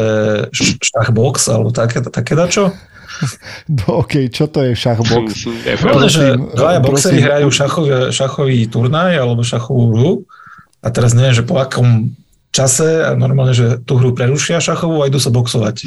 [0.81, 2.73] šachbox alebo také, také dačo?
[3.69, 5.45] No OK, čo to je šachbox?
[5.77, 10.13] Pravda, že dvaja boxery hrajú šachové, šachový turnaj alebo šachovú hru
[10.81, 12.17] a teraz neviem, že po akom
[12.51, 15.77] čase a normálne, že tú hru prerušia šachovú a idú sa boxovať.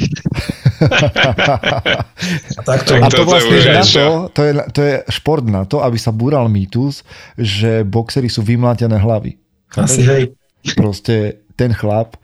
[2.58, 5.84] a, takto, a to vlastne to, na to, to, je, to je šport na to,
[5.84, 7.04] aby sa búral mýtus,
[7.36, 9.36] že boxery sú vymlátené hlavy.
[9.76, 10.32] Asi hej.
[10.72, 12.16] Proste ten chlap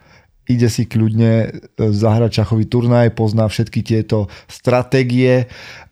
[0.48, 1.48] ide si kľudne e,
[1.92, 5.46] zahrať šachový turnaj, pozná všetky tieto stratégie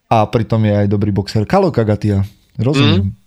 [0.08, 1.44] a pritom je aj dobrý boxer.
[1.44, 2.24] Kalo Kagatia,
[2.56, 3.12] rozumiem.
[3.12, 3.17] Mm.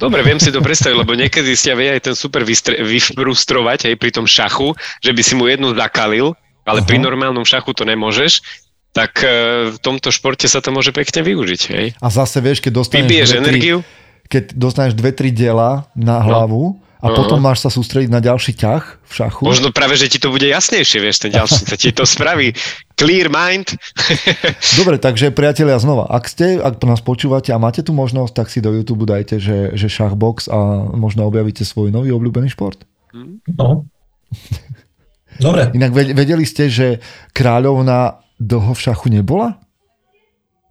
[0.00, 4.10] Dobre, viem si to predstaviť, lebo niekedy ste vie aj ten super vyfrustrovať aj pri
[4.10, 4.72] tom šachu,
[5.04, 6.32] že by si mu jednu zakalil,
[6.64, 6.88] ale Aha.
[6.88, 8.40] pri normálnom šachu to nemôžeš,
[8.96, 11.62] tak e, v tomto športe sa to môže pekne využiť.
[11.70, 11.86] Hej?
[12.00, 13.76] A zase vieš, keď dostaneš, dve, energiu?
[14.26, 17.16] keď dostaneš dve, tri diela na hlavu, no a uh-huh.
[17.16, 19.42] potom máš sa sústrediť na ďalší ťah v šachu.
[19.48, 22.52] Možno práve, že ti to bude jasnejšie, vieš, ten ďalší, to ti to spraví.
[22.92, 23.72] Clear mind.
[24.80, 28.60] Dobre, takže priatelia, znova, ak ste, ak nás počúvate a máte tu možnosť, tak si
[28.60, 32.84] do YouTube dajte, že, že šachbox a možno objavíte svoj nový obľúbený šport.
[33.56, 33.88] No.
[35.40, 35.72] Dobre.
[35.80, 37.00] Inak vedeli ste, že
[37.32, 39.56] kráľovna dlho v šachu nebola?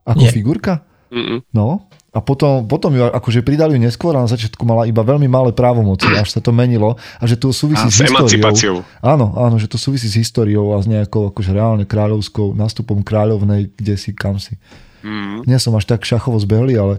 [0.06, 0.34] Ako Nie.
[0.34, 0.86] figurka?
[1.10, 1.42] Mm-mm.
[1.54, 5.30] No, a potom, potom ju akože pridali ju neskôr a na začiatku mala iba veľmi
[5.30, 8.82] malé právomoci, až sa to menilo a že to súvisí a s, s históriou.
[8.98, 13.70] Áno, áno, že to súvisí s históriou a s nejakou akože reálne kráľovskou nástupom kráľovnej,
[13.78, 14.58] kde si, kam si.
[15.06, 15.46] Mm.
[15.46, 16.98] Nie som až tak šachovo zbehli, ale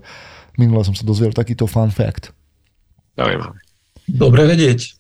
[0.55, 2.31] minule som sa dozvedel takýto fun fact.
[4.07, 4.94] Dobre vedieť.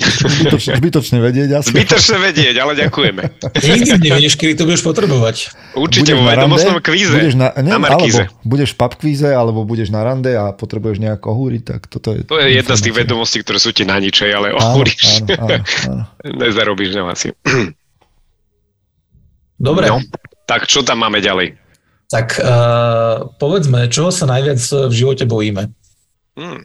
[0.00, 1.76] Zbytočne, zbytočne vedieť asi.
[1.76, 3.22] Zbytočne vedieť, ale ďakujeme.
[3.52, 5.36] Nikdy nevieš, kedy to budeš potrebovať.
[5.76, 7.12] Určite vo vedomostnom kvíze.
[7.12, 8.24] Budeš na, ne, na Markíze.
[8.24, 12.16] Alebo budeš v pub kvíze, alebo budeš na rande a potrebuješ nejak ohúriť, tak toto
[12.16, 12.24] je...
[12.24, 15.20] To je jedna z tých vedomostí, ktoré sú ti na ničej, ale ohúriš.
[15.36, 15.56] Áno, áno,
[15.92, 16.04] áno.
[16.40, 17.28] Nezarobíš na asi.
[19.60, 19.92] Dobre.
[19.92, 20.00] No,
[20.48, 21.60] tak čo tam máme ďalej?
[22.08, 24.58] Tak uh, povedzme, čoho sa najviac
[24.88, 25.70] v živote bojíme?
[26.34, 26.64] Hmm.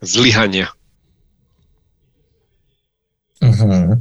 [0.00, 0.72] Zlyhania.
[3.40, 4.00] Uh-huh.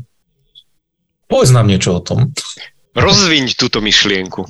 [1.30, 2.34] Povedz nám niečo o tom.
[2.98, 4.44] Rozviň túto myšlienku.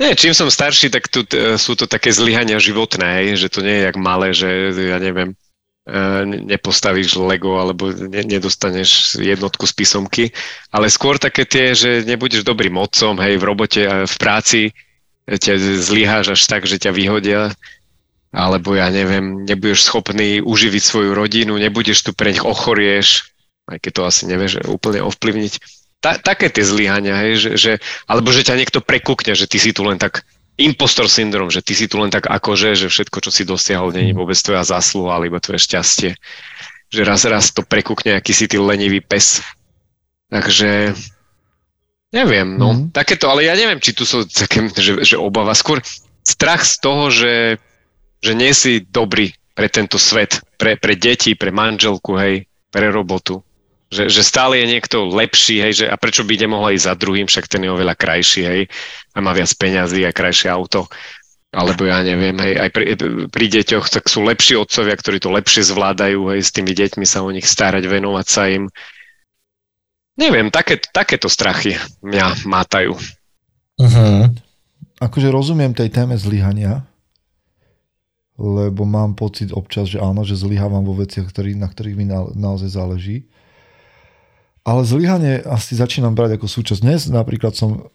[0.00, 1.26] Nie, čím som starší, tak tu,
[1.60, 5.36] sú to také zlyhania životné, že to nie je jak malé, že ja neviem,
[5.84, 10.24] e, nepostavíš Lego alebo ne, nedostaneš jednotku z písomky,
[10.72, 14.60] ale skôr také tie, že nebudeš dobrým otcom, hej, v robote a v práci
[15.28, 17.52] ťa zlyháš až tak, že ťa vyhodia
[18.30, 23.34] alebo ja neviem, nebudeš schopný uživiť svoju rodinu, nebudeš tu pre nich ochorieš,
[23.66, 25.52] aj keď to asi nevieš úplne ovplyvniť.
[26.00, 27.72] Ta, také tie zlyhania, hej, že, že,
[28.08, 30.24] alebo že ťa niekto prekúkne, že ty si tu len tak
[30.56, 34.12] impostor syndrom, že ty si tu len tak akože, že všetko, čo si dosiahol, není
[34.12, 36.16] vôbec tvoja zásluha, alebo tvoje šťastie.
[36.92, 39.40] Že raz, raz to prekúkne, aký si ty lenivý pes.
[40.28, 40.92] Takže
[42.12, 42.76] neviem, no.
[42.76, 42.82] Mm.
[42.92, 45.56] Takéto, ale ja neviem, či tu sú také, že, že obava.
[45.56, 45.80] Skôr
[46.22, 47.56] strach z toho, že,
[48.20, 53.44] že nie si dobrý pre tento svet, pre, pre deti, pre manželku, hej, pre robotu.
[53.90, 57.26] Že, že stále je niekto lepší, hej, že, a prečo by nemohol ísť za druhým,
[57.26, 58.62] však ten je oveľa krajší, hej,
[59.12, 60.86] a má viac peňazí a krajšie auto.
[61.50, 62.84] Alebo ja neviem, hej, aj pri,
[63.26, 67.26] pri deťoch, tak sú lepší otcovia, ktorí to lepšie zvládajú, hej, s tými deťmi sa
[67.26, 68.70] o nich starať, venovať sa im.
[70.14, 71.74] Neviem, také, takéto strachy
[72.06, 72.94] mňa mátajú.
[73.80, 74.30] Uh-huh.
[75.00, 76.86] Akože rozumiem tej téme zlyhania,
[78.40, 82.24] lebo mám pocit občas, že áno, že zlyhávam vo veciach, ktorý, na ktorých mi na,
[82.32, 83.28] naozaj záleží.
[84.64, 86.80] Ale zlyhanie asi začínam brať ako súčasť.
[86.80, 87.92] Dnes napríklad som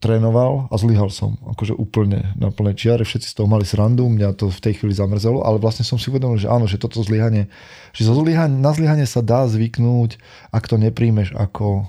[0.00, 1.36] trénoval a zlyhal som.
[1.46, 4.96] Akože úplne na plné čiare, všetci z toho mali srandu, mňa to v tej chvíli
[4.96, 7.46] zamrzelo, ale vlastne som si uvedomil, že áno, že toto zlyhanie,
[7.94, 8.02] že
[8.48, 10.18] na zlyhanie sa dá zvyknúť,
[10.50, 11.86] ak to nepríjmeš ako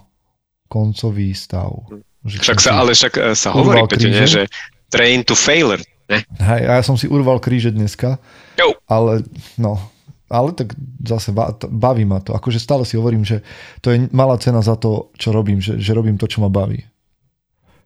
[0.70, 1.74] koncový stav.
[2.22, 4.46] Že však sa, ale však e, sa hovorí, Peťo, že
[4.94, 5.82] train to failure.
[6.14, 6.20] Ne?
[6.38, 8.22] Hej, a ja som si urval kríže dneska,
[8.62, 8.78] jo.
[8.86, 9.26] ale
[9.58, 9.82] no,
[10.30, 11.34] ale tak zase
[11.70, 12.34] baví ma to.
[12.34, 13.46] Akože stále si hovorím, že
[13.82, 16.82] to je malá cena za to, čo robím, že, že robím to, čo ma baví.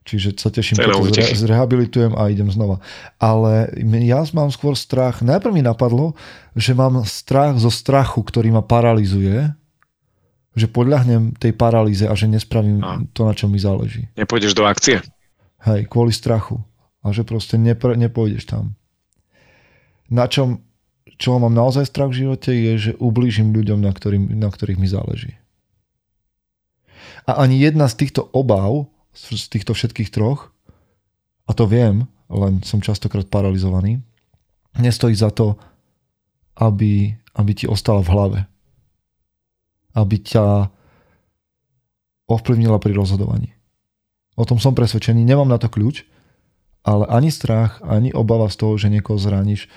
[0.07, 2.79] Čiže sa teším, keď to zre, zrehabilitujem a idem znova.
[3.19, 3.75] Ale
[4.07, 5.19] ja mám skôr strach.
[5.19, 6.15] Najprv mi napadlo,
[6.55, 9.51] že mám strach zo strachu, ktorý ma paralizuje,
[10.55, 13.03] že podľahnem tej paralýze a že nespravím a.
[13.11, 14.07] to, na čo mi záleží.
[14.15, 15.03] Nepôjdeš do akcie?
[15.67, 16.63] Hej, kvôli strachu.
[17.07, 18.75] A že proste nepr- nepôjdeš tam.
[20.11, 20.67] Na čom
[21.17, 24.85] čo mám naozaj strach v živote, je, že ublížim ľuďom, na, ktorým, na ktorých mi
[24.85, 25.33] záleží.
[27.25, 30.53] A ani jedna z týchto obáv, z týchto všetkých troch,
[31.49, 34.03] a to viem, len som častokrát paralizovaný,
[34.77, 35.57] nestojí za to,
[36.61, 38.39] aby, aby ti ostala v hlave.
[39.97, 40.69] Aby ťa
[42.29, 43.57] ovplyvnila pri rozhodovaní.
[44.37, 46.05] O tom som presvedčený, nemám na to kľúč,
[46.87, 49.67] ale ani strach, ani obava z toho, že niekoho zraníš,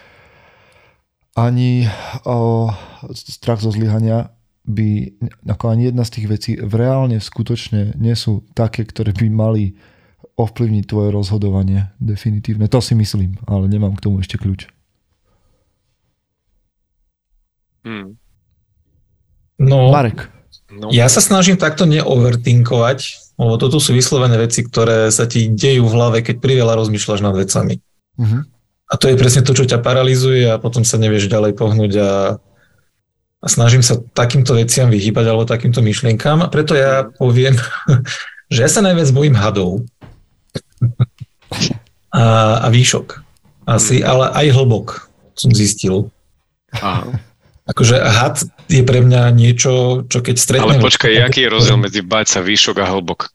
[1.34, 1.90] ani
[2.22, 2.70] o,
[3.10, 4.30] strach zo zlyhania
[4.62, 5.18] by,
[5.50, 9.74] ako ani jedna z tých vecí v reálne skutočne nie sú také, ktoré by mali
[10.38, 12.70] ovplyvniť tvoje rozhodovanie definitívne.
[12.70, 14.70] To si myslím, ale nemám k tomu ešte kľúč.
[17.84, 18.14] Hmm.
[19.58, 20.39] No, Marek.
[20.70, 20.94] No.
[20.94, 22.98] Ja sa snažím takto neovertinkovať,
[23.34, 27.34] lebo toto sú vyslovené veci, ktoré sa ti dejú v hlave, keď priveľa rozmýšľaš nad
[27.34, 27.82] vecami.
[28.14, 28.46] Uh-huh.
[28.90, 32.12] A to je presne to, čo ťa paralizuje a potom sa nevieš ďalej pohnúť a,
[33.42, 36.46] a snažím sa takýmto veciam vyhýbať alebo takýmto myšlienkám.
[36.46, 37.58] A preto ja poviem,
[38.54, 39.82] že ja sa najviac bojím hadov
[42.14, 42.22] a,
[42.62, 43.26] a výšok.
[43.66, 46.10] Asi, ale aj hlbok som zistil.
[46.78, 47.29] Aha.
[47.70, 50.82] Akože had je pre mňa niečo, čo keď stretnem...
[50.82, 53.30] Ale počkaj, aký je rozdiel medzi bať sa výšok a hlbok?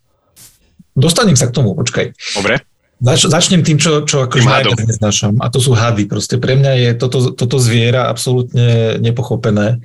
[0.91, 2.11] Dostanem sa k tomu, počkaj.
[2.35, 2.59] Dobre.
[2.99, 5.39] Zač, začnem tým, čo, čo akože najviac neznášam.
[5.43, 6.07] A to sú hady.
[6.07, 9.83] Proste pre mňa je toto, toto zviera absolútne nepochopené.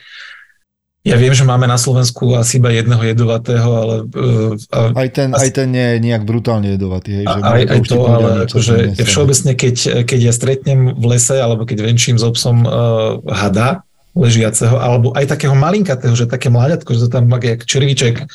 [1.00, 3.94] Ja viem, že máme na Slovensku asi iba jedného jedovatého, ale...
[4.12, 7.24] Uh, aj, ten, asi, aj ten nie je nejak brutálne jedovatý.
[7.24, 8.74] Hej, že aj, aj to, ale akože
[9.08, 13.82] všeobecne, keď, keď ja stretnem v lese, alebo keď venčím s obsom uh, hada
[14.14, 18.27] ležiaceho, alebo aj takého malinkatého, že také mláďatko, že to tam jak červíček,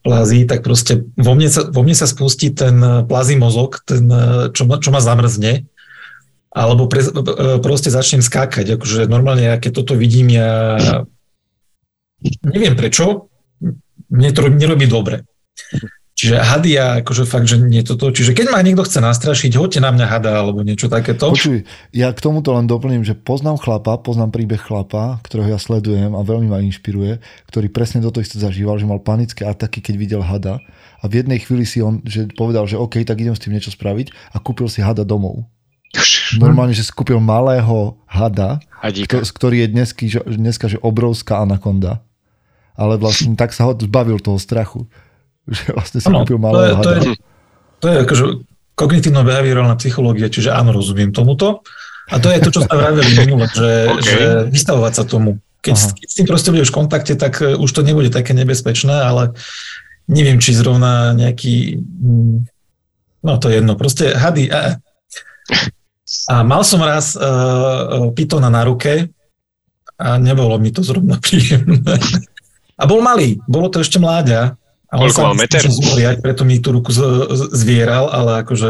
[0.00, 4.08] plazí, tak proste vo mne sa, vo mne sa spustí ten eh, plazí mozog, ten,
[4.08, 5.68] eh, čo, ma, čo ma zamrzne,
[6.50, 8.80] alebo pre, eh, proste začnem skákať.
[8.80, 10.76] Akože normálne, ja keď toto vidím, ja
[12.44, 13.28] neviem prečo,
[14.10, 15.28] mne to nerobí dobre.
[16.20, 18.12] Čiže hady ja akože fakt, že nie toto.
[18.12, 21.32] Čiže keď ma niekto chce nastrašiť, hoďte na mňa hada alebo niečo takéto.
[21.32, 21.64] Počuj,
[21.96, 26.20] ja k tomuto len doplním, že poznám chlapa, poznám príbeh chlapa, ktorého ja sledujem a
[26.20, 30.60] veľmi ma inšpiruje, ktorý presne toto isté zažíval, že mal panické ataky, keď videl hada
[31.00, 33.72] a v jednej chvíli si on že povedal, že OK, tak idem s tým niečo
[33.72, 35.48] spraviť a kúpil si hada domov.
[36.36, 38.60] Normálne, že skúpil malého hada,
[39.08, 42.04] ktorý je dnesky, dneska že obrovská anakonda.
[42.76, 44.84] Ale vlastne tak sa ho zbavil toho strachu.
[45.50, 47.14] Že vlastne si ano, kúpil malého to je, to je,
[47.82, 48.24] to je akože
[48.78, 51.66] kognitívno-behaviorálna psychológia, čiže áno, rozumiem tomuto.
[52.10, 54.02] A to je to, čo sme vraveli minule, že, okay.
[54.02, 55.36] že vystavovať sa tomu.
[55.60, 58.96] Keď, keď s tým proste budeš v kontakte, tak e, už to nebude také nebezpečné,
[58.96, 59.36] ale
[60.08, 61.76] neviem, či zrovna nejaký...
[61.84, 62.48] Mm,
[63.20, 64.48] no to je jedno, proste hady.
[64.48, 64.80] A,
[66.32, 69.12] a mal som raz uh, pitona na ruke
[70.00, 72.00] a nebolo mi to zrovna príjemné.
[72.80, 74.56] A bol malý, bolo to ešte mláďa
[74.90, 75.62] a Koľko mal meter?
[75.62, 76.90] Zúriať, preto mi tú ruku
[77.54, 78.68] zvieral, ale akože...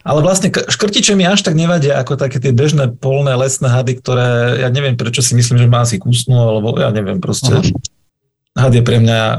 [0.00, 4.58] Ale vlastne škrtiče mi až tak nevadia ako také tie bežné polné lesné hady, ktoré
[4.64, 7.52] ja neviem prečo si myslím, že ma asi kúsnú, alebo ja neviem proste.
[7.52, 8.64] Aha.
[8.66, 9.38] had je pre mňa uh,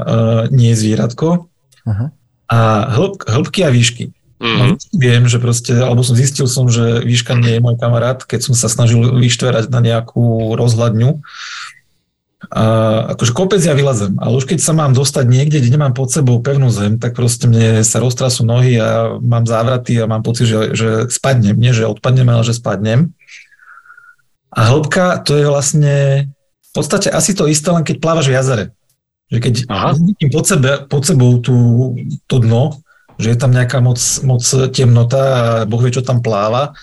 [0.54, 1.50] nie zvieratko.
[1.84, 2.14] Aha.
[2.46, 2.58] A
[2.94, 4.14] hĺb, hĺbky a výšky.
[4.42, 4.58] Mhm.
[4.58, 4.64] No,
[4.98, 8.54] viem, že proste, alebo som zistil som, že výška nie je môj kamarát, keď som
[8.58, 11.22] sa snažil vyštverať na nejakú rozhľadňu.
[12.50, 12.64] A
[13.14, 16.42] akože kopec ja vylezem, ale už keď sa mám dostať niekde, kde nemám pod sebou
[16.42, 20.74] pevnú zem, tak proste mne sa roztrasú nohy a mám závraty a mám pocit, že,
[20.74, 21.54] že spadnem.
[21.54, 23.14] Nie, že odpadnem, ale že spadnem.
[24.52, 25.94] A hĺbka to je vlastne
[26.42, 28.64] v podstate asi to isté, len keď plávaš v jazere.
[29.30, 29.54] Že keď
[29.96, 31.56] vidím pod, sebe, pod sebou tú,
[32.26, 32.82] to dno,
[33.16, 36.74] že je tam nejaká moc, moc temnota a Boh vie, čo tam pláva,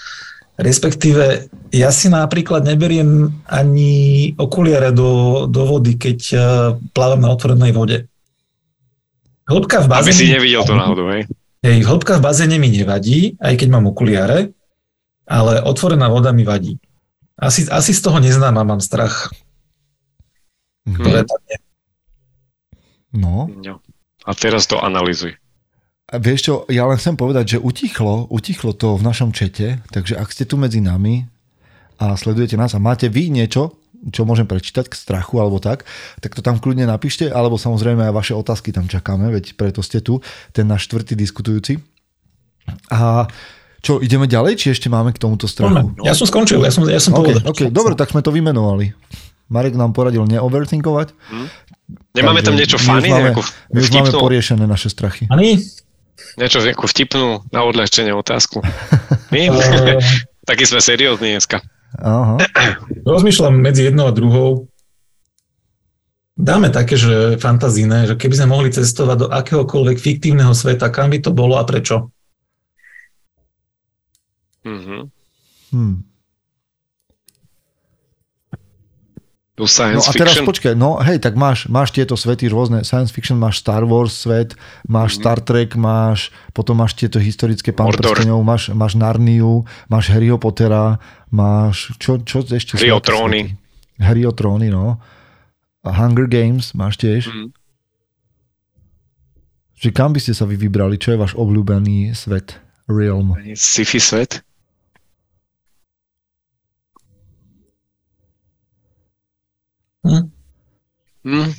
[0.59, 6.41] respektíve ja si napríklad neberiem ani okuliare do, do vody, keď eh,
[6.91, 7.97] plávam na otvorenej vode.
[9.47, 10.19] Hĺbka v Aby bazéne...
[10.19, 11.25] si nevidel to náhodou, hej?
[11.65, 14.53] Hej, hĺbka v bazéne mi nevadí, aj keď mám okuliare,
[15.25, 16.77] ale otvorená voda mi vadí.
[17.39, 19.31] Asi, asi z toho neznám a mám strach.
[20.83, 21.57] Ktoré tam je.
[23.15, 23.47] No.
[23.63, 23.79] Jo.
[24.27, 25.33] A teraz to analizuj.
[26.09, 30.33] Vieš čo, ja len chcem povedať, že utichlo, utichlo to v našom čete, takže ak
[30.33, 31.29] ste tu medzi nami
[32.01, 33.77] a sledujete nás a máte vy niečo,
[34.09, 35.85] čo môžem prečítať k strachu alebo tak,
[36.17, 40.01] tak to tam kľudne napíšte, alebo samozrejme aj vaše otázky tam čakáme, veď preto ste
[40.01, 41.77] tu, ten náš štvrtý diskutujúci.
[42.89, 43.29] A
[43.85, 45.93] čo, ideme ďalej, či ešte máme k tomuto strachu?
[46.01, 47.43] Ja som skončil, ja som, ja som Okay, povedal.
[47.45, 48.97] okay, dobre, tak sme to vymenovali.
[49.49, 51.13] Marek nám poradil neoverthinkovať.
[52.13, 53.29] Nemáme tam niečo my už máme,
[53.73, 55.25] My už máme poriešené naše strachy.
[55.29, 55.57] Ani?
[56.39, 58.63] Niečo nejakú vtipnú na odľahčenie otázku.
[59.33, 59.51] My?
[59.51, 59.99] Eh,
[60.49, 61.61] Taký sme seriózni dneska.
[61.99, 62.39] Aha.
[63.11, 64.65] Rozmýšľam medzi jednou a druhou.
[66.39, 71.19] Dáme také, že fantazíne, že keby sme mohli cestovať do akéhokoľvek fiktívneho sveta, kam by
[71.19, 72.09] to bolo a prečo?
[74.63, 75.11] Mhm.
[75.69, 76.08] Hm.
[79.59, 80.47] Do No science a teraz fiction.
[80.47, 84.55] počkaj, no hej, tak máš, máš tieto svety rôzne, science fiction, máš Star Wars svet,
[84.87, 85.19] máš Mhm.
[85.19, 90.95] Star Trek, máš, potom máš tieto historické pán prstenov, máš, máš Narniu, máš Harryho Pottera,
[91.27, 92.79] máš, čo, čo ešte?
[92.79, 93.51] Hry o tróny.
[93.99, 94.95] Hry o tróny, no.
[95.83, 97.27] A Hunger Games máš tiež.
[97.27, 97.51] Mhm.
[99.75, 100.95] Že kam by ste sa vy vybrali?
[100.95, 102.55] Čo je váš obľúbený svet?
[102.87, 103.35] Realm.
[103.53, 104.39] Sci-fi svet?
[110.01, 110.23] Hm?
[111.25, 111.49] Hm.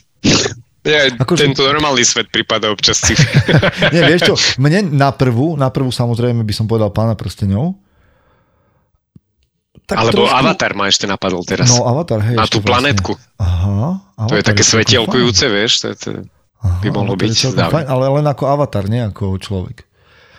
[0.80, 3.12] Ja, Akože- Tento normálny svet prípada občas si.
[3.92, 7.76] Nie, vieš čo, mne na prvú, na prvú samozrejme by som povedal pána prstenov.
[9.84, 11.66] Tak Alebo trošku- Avatar ma ešte napadol teraz.
[11.68, 12.36] No, Avatar, hej.
[12.38, 13.12] na tú planetku.
[13.36, 13.98] Aha.
[14.24, 15.72] To je Avatar také svetielkujúce, vieš.
[15.82, 16.08] To to,
[16.60, 19.84] Aha, by mohlo byť, fajn, ale len ako avatar, nie ako človek.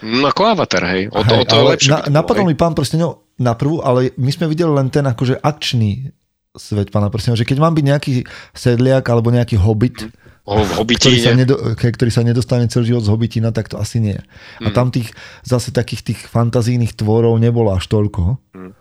[0.01, 1.09] no ako Avatar, hej.
[1.09, 1.89] O to, Hej, o to lepšie.
[1.89, 6.09] na, napadol mi pán prstenov na prvú, ale my sme videli len ten akože akčný
[6.51, 8.13] svet pána prstenov, že keď mám byť nejaký
[8.51, 10.11] sedliak alebo nejaký hobbit,
[10.41, 14.17] v ktorý sa, nedo, ktorý sa nedostane celý život z hobitina, tak to asi nie.
[14.59, 14.75] A Mm.
[14.75, 15.13] tam tých
[15.45, 18.41] zase takých tých fantazijných tvorov nebolo až toľko.
[18.51, 18.73] Mm.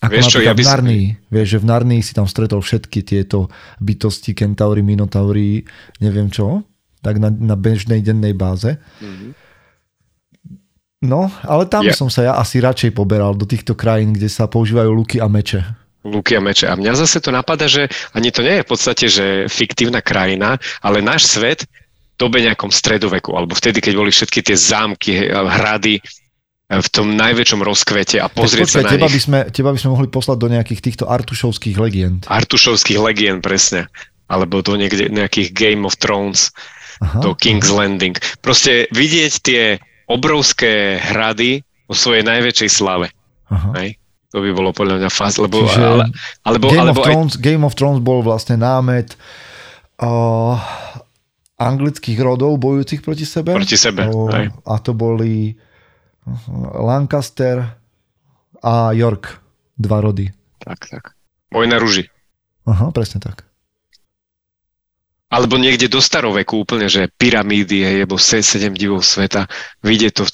[0.00, 1.04] Ako Vieš čo, ja by v Narnii.
[1.28, 5.62] Vieš, že v Narnii si tam stretol všetky tieto bytosti, kentaury, minotaury,
[6.00, 6.64] neviem čo,
[7.02, 8.80] tak na, na bežnej dennej báze.
[9.02, 9.28] Mhm.
[11.00, 14.44] No, ale tam Ja- som sa ja asi radšej poberal do týchto krajín, kde sa
[14.44, 15.64] používajú luky a meče.
[16.00, 16.64] Luky a meče.
[16.64, 20.56] A mňa zase to napadá, že ani to nie je v podstate, že fiktívna krajina,
[20.80, 21.68] ale náš svet
[22.16, 26.00] dobe nejakom stredoveku, alebo vtedy, keď boli všetky tie zámky, a hrady
[26.70, 29.16] v tom najväčšom rozkvete a pozrieť počkaj, sa na teba, nich.
[29.18, 32.18] by sme, teba by sme mohli poslať do nejakých týchto artušovských legend.
[32.30, 33.90] Artušovských legien presne.
[34.30, 36.54] Alebo do niekde, nejakých Game of Thrones,
[37.02, 37.18] Aha.
[37.18, 38.14] do King's Landing.
[38.38, 39.62] Proste vidieť tie
[40.06, 43.10] obrovské hrady o svojej najväčšej slave.
[43.50, 43.74] Aha.
[43.82, 43.99] Hej?
[44.30, 46.06] To by bolo podľa mňa faz, lebo, Čiže ale,
[46.46, 49.18] alebo, Game, alebo of aj, Thrones, Game of Thrones bol vlastne námet
[49.98, 50.54] uh,
[51.58, 53.58] anglických rodov bojujúcich proti sebe.
[53.58, 54.06] proti sebe.
[54.06, 54.54] O, Hej.
[54.54, 56.30] a to boli uh,
[56.78, 57.74] Lancaster
[58.62, 59.42] a York.
[59.74, 60.30] Dva rody.
[60.62, 61.04] Tak, tak.
[61.50, 62.06] Vojna rúži.
[62.70, 63.48] Aha, presne tak.
[65.30, 69.46] Alebo niekde do staroveku úplne, že pyramídy, alebo se- sedem divov sveta.
[69.82, 70.26] Vidieť to,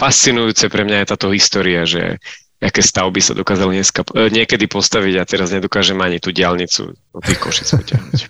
[0.00, 2.16] fascinujúce pre mňa je táto história, že
[2.64, 7.18] aké stavby sa dokázali dneska, e, niekedy postaviť a teraz nedokážem ani tú diálnicu do
[7.20, 8.20] tých košic potiahnuť.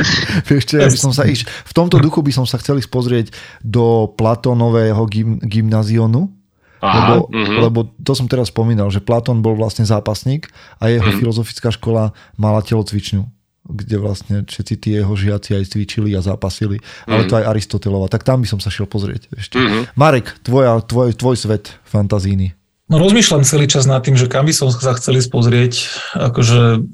[0.50, 1.46] Vieš čo, ja by som sa iš...
[1.46, 3.26] V tomto duchu by som sa chcel ísť pozrieť
[3.62, 6.34] do Platónového gym, gymnazionu,
[6.82, 7.54] Aha, lebo, mhm.
[7.64, 10.50] lebo to som teraz spomínal, že Platón bol vlastne zápasník
[10.82, 11.16] a jeho Mhm.
[11.22, 13.24] filozofická škola mala telocvičňu,
[13.64, 17.28] kde vlastne všetci tí jeho žiaci aj cvičili a zápasili, ale Mhm.
[17.30, 18.12] to aj Aristotelova.
[18.12, 19.32] Tak tam by som sa šiel pozrieť.
[19.32, 19.56] Ešte.
[19.56, 19.96] Mhm.
[19.96, 22.52] Marek, tvoja, tvoj, tvoj svet fantazíny.
[22.84, 25.72] No rozmýšľam celý čas nad tým, že kam by som sa chcel ísť pozrieť.
[26.14, 26.84] Akože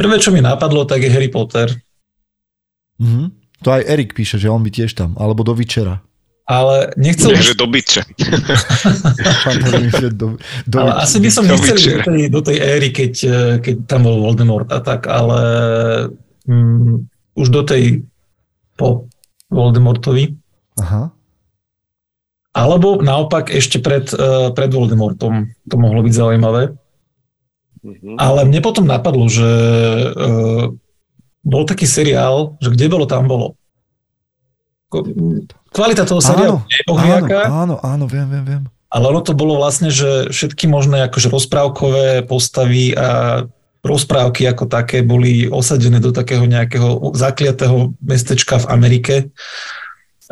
[0.00, 1.72] prvé, čo mi napadlo, tak je Harry Potter.
[3.00, 3.44] Mhm.
[3.64, 6.04] To aj Erik píše, že on by tiež tam, alebo do Vyčera.
[6.44, 7.32] Ale nechcel...
[7.32, 8.04] Nie, že do byče.
[10.12, 10.36] do,
[10.68, 13.88] do, ale asi by som do nechcel do tej, do tej éry, keď, eh, keď
[13.88, 15.40] tam bol Voldemort a tak, ale
[16.44, 17.08] mm,
[17.40, 18.04] už do tej
[18.76, 19.08] po
[19.48, 20.36] Voldemortovi.
[20.84, 21.13] Aha.
[22.54, 25.50] Alebo naopak ešte pred, eh, pred Voldemortom.
[25.68, 26.78] To mohlo byť zaujímavé.
[27.84, 28.16] Mhm.
[28.16, 30.72] Ale mne potom napadlo, že uh,
[31.44, 33.60] bol taký seriál, že kde bolo, tam bolo.
[35.68, 38.62] Kvalita toho seriálu Áno, je áno, ohriaka, áno, áno, viem, viem, viem.
[38.88, 43.42] ale ono to bolo vlastne, že všetky možné akože rozprávkové postavy a
[43.84, 49.14] rozprávky ako také boli osadené do takého nejakého zakliatého mestečka v Amerike,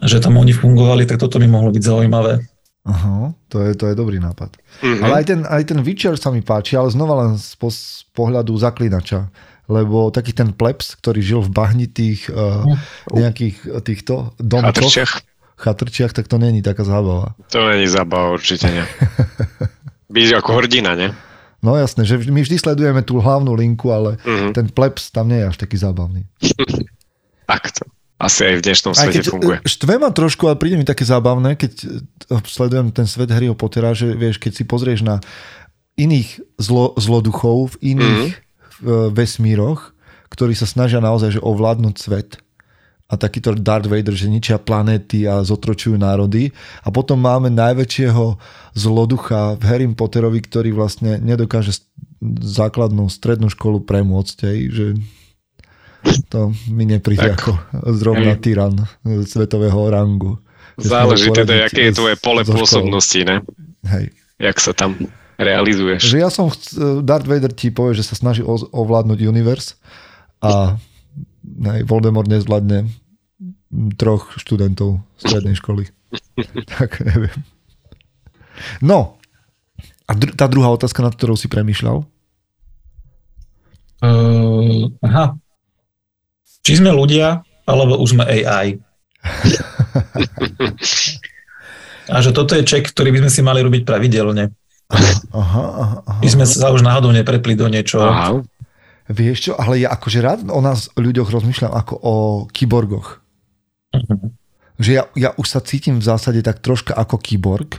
[0.00, 2.40] že tam oni fungovali, tak toto mi mohlo byť zaujímavé.
[2.82, 4.58] Aha, to je, to je dobrý nápad.
[4.82, 5.00] Mhm.
[5.02, 8.02] Ale aj ten, aj ten Witcher sa mi páči, ale znova len z, po, z
[8.10, 9.30] pohľadu zaklinača.
[9.70, 12.66] Lebo taký ten plebs, ktorý žil v bahnitých uh,
[13.08, 15.12] nejakých eh, týchto domoch, Chatrčiach?
[15.54, 17.38] chatrčiach, tak to není taká zábava.
[17.54, 18.82] To není zábava, určite nie.
[20.14, 21.14] Byť ako hrdina, ne?
[21.62, 24.50] No jasné, že my vždy sledujeme tú hlavnú linku, ale Mhm.
[24.52, 26.26] ten plebs tam nie je až taký zábavný.
[27.46, 27.86] Tak to
[28.22, 29.56] asi aj v dnešnom Aj svete keď funguje.
[29.58, 31.86] e, štve ma trošku, ale príde mi také zábavné, keď e,
[32.46, 35.18] sledujem ten svet Harryho Pottera, že vieš, keď si pozrieš na
[35.94, 38.38] iných zlo, zloduchov v iných Mhm.
[38.80, 39.10] mm-hmm.
[39.12, 39.92] vesmíroch,
[40.26, 42.40] ktorí sa snažia naozaj že ovládnuť svet
[43.06, 46.48] a takýto Darth Vader, že ničia planéty a zotročujú národy.
[46.80, 48.40] A potom máme najväčšieho
[48.72, 51.76] zloducha v Harry Potterovi, ktorý vlastne nedokáže
[52.40, 54.86] základnú strednú školu premôcť, hej, že
[56.28, 57.36] to mi nepríde Tak.
[57.38, 57.50] ako
[57.94, 58.74] zrovna tyran
[59.04, 60.38] svetového rangu.
[60.76, 63.44] Záleží teda, aké je tvoje pole pôsobnosti, ne?
[63.86, 64.10] Hej.
[64.40, 64.96] Jak sa tam
[65.36, 66.02] realizuješ.
[66.02, 69.76] Že ja som, chc- Darth Vader ti povie, že sa snaží o- ovládnuť univerz
[70.40, 70.78] a
[71.44, 72.88] hej, Voldemort nezvládne
[73.96, 75.86] troch študentov strednej školy.
[76.78, 77.36] tak neviem.
[78.80, 79.16] No,
[80.04, 82.04] a dr- tá druhá otázka, nad ktorou si premýšľal?
[84.02, 85.38] Uh, aha.
[86.62, 88.78] Či sme ľudia, alebo už sme AI.
[92.12, 94.50] A že toto je ček, ktorý by sme si mali robiť pravidelne.
[94.90, 95.64] Aha, aha,
[96.02, 96.20] aha.
[96.20, 98.02] My sme sa už náhodou neprepli do niečo.
[98.02, 98.42] Aha.
[99.08, 102.14] Vieš čo, ale ja akože rád o nás ľuďoch rozmýšľam ako o
[102.50, 103.22] kyborgoch.
[103.94, 104.34] Mhm.
[104.82, 107.78] Že ja, ja už sa cítim v zásade tak troška ako kyborg,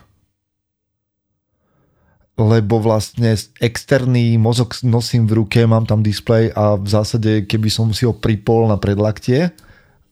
[2.33, 7.93] lebo vlastne externý mozog nosím v ruke, mám tam displej a v zásade, keby som
[7.93, 9.53] si ho pripol na predlaktie,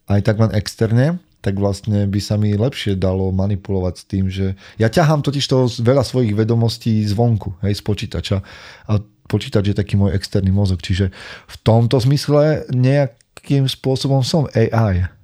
[0.05, 4.53] aj tak len externe, tak vlastne by sa mi lepšie dalo manipulovať s tým, že
[4.77, 8.37] ja ťahám totiž toho veľa svojich vedomostí zvonku, hej, z počítača.
[8.85, 11.09] A počítač je taký môj externý mozog, čiže
[11.49, 15.20] v tomto zmysle nejakým spôsobom som AI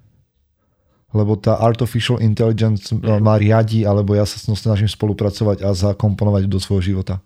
[1.09, 3.19] lebo tá artificial intelligence Mhm.
[3.19, 7.23] ma riadi, alebo ja sa s ňou snažím spolupracovať a zakomponovať do svojho života.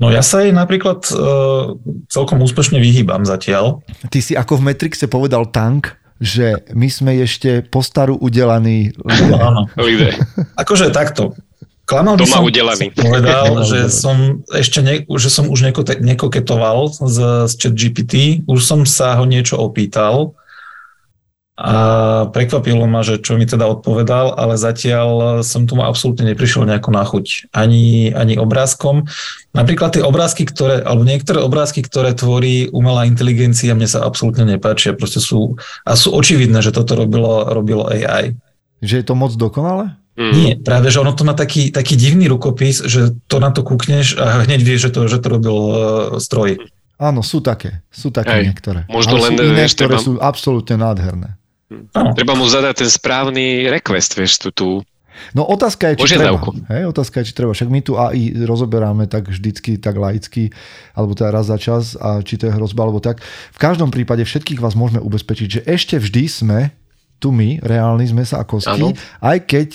[0.00, 1.78] No ja sa jej napríklad uh,
[2.10, 3.84] celkom úspešne vyhýbam zatiaľ.
[4.10, 9.36] Ty si ako v Matrixe povedal tank, že my sme ešte postaru udelaní ľudia.
[9.38, 9.62] Áno.
[10.62, 11.34] Akože takto.
[11.82, 12.86] Klamal by Doma som udelaný.
[12.94, 14.16] povedal, že som
[14.54, 17.18] ešte ne, že som už nekoketoval s,
[17.50, 20.34] s chat GPT, už som sa ho niečo opýtal
[21.52, 21.74] a
[22.32, 27.04] prekvapilo ma, že čo mi teda odpovedal, ale zatiaľ som tomu absolútne neprišiel nejako na
[27.04, 27.52] chuť.
[27.52, 29.04] Ani, ani obrázkom.
[29.52, 34.96] Napríklad tie obrázky, ktoré, alebo niektoré obrázky, ktoré tvorí umelá inteligencia, mne sa absolútne nepáčia.
[34.96, 38.32] Proste sú, a sú očividné, že toto robilo, robilo AI.
[38.80, 39.92] Že je to moc dokonale?
[40.16, 40.32] Mm.
[40.32, 44.16] Nie, práve, že ono to má taký, taký divný rukopis, že to na to kúkneš
[44.16, 45.76] a hneď vieš, že to, že to robil uh,
[46.16, 46.60] stroj.
[46.96, 47.84] Áno, sú také.
[47.92, 48.44] Sú také Hej.
[48.52, 48.80] niektoré.
[48.88, 51.41] Možno Ale len, sú iné, ktoré treba- sú absolútne nádherné.
[51.92, 52.12] Áno.
[52.16, 54.68] Treba mu zadať ten správny request, vieš, tú, tú
[55.32, 56.34] No otázka je, či treba.
[56.34, 56.50] Požiadavku.
[56.72, 57.52] Hej, otázka je, či treba.
[57.54, 60.50] Však my tu AI rozoberáme tak vždycky, tak laicky,
[60.96, 63.22] alebo teda raz za čas, a či to je hrozba, alebo tak.
[63.54, 66.60] V každom prípade všetkých vás môžeme ubezpečiť, že ešte vždy sme
[67.22, 68.90] tu my, reálni sme sa ako Áno.
[69.22, 69.68] aj keď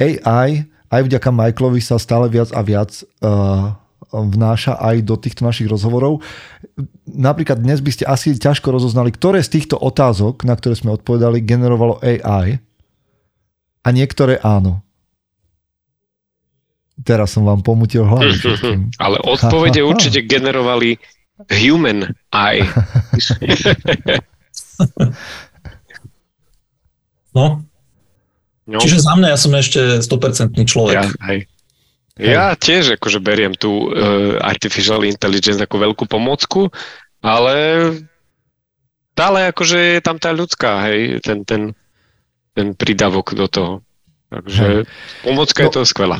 [0.00, 3.76] AI, aj vďaka Michaelovi sa stále viac a viac uh,
[4.14, 6.22] vnáša aj do týchto našich rozhovorov.
[7.10, 11.42] Napríklad dnes by ste asi ťažko rozoznali, ktoré z týchto otázok, na ktoré sme odpovedali,
[11.42, 12.62] generovalo AI
[13.82, 14.86] a niektoré áno.
[17.02, 18.94] Teraz som vám pomutil hlavu všetkým.
[19.02, 20.94] Ale odpovede určite generovali
[21.50, 22.62] human eye.
[27.34, 27.66] No,
[28.64, 30.96] No, čiže za mňa ja som ešte 100% človek.
[30.96, 31.44] ja, hej.
[32.14, 36.70] Ja tiež akože beriem tú uh, artificial intelligence ako veľkú pomocku,
[37.18, 37.54] ale
[39.14, 41.74] stále akože je tam tá ľudská, hej, ten, ten,
[42.54, 43.72] ten prídavok do toho.
[44.30, 44.86] Takže
[45.26, 46.18] pomocka no, je to skvelá.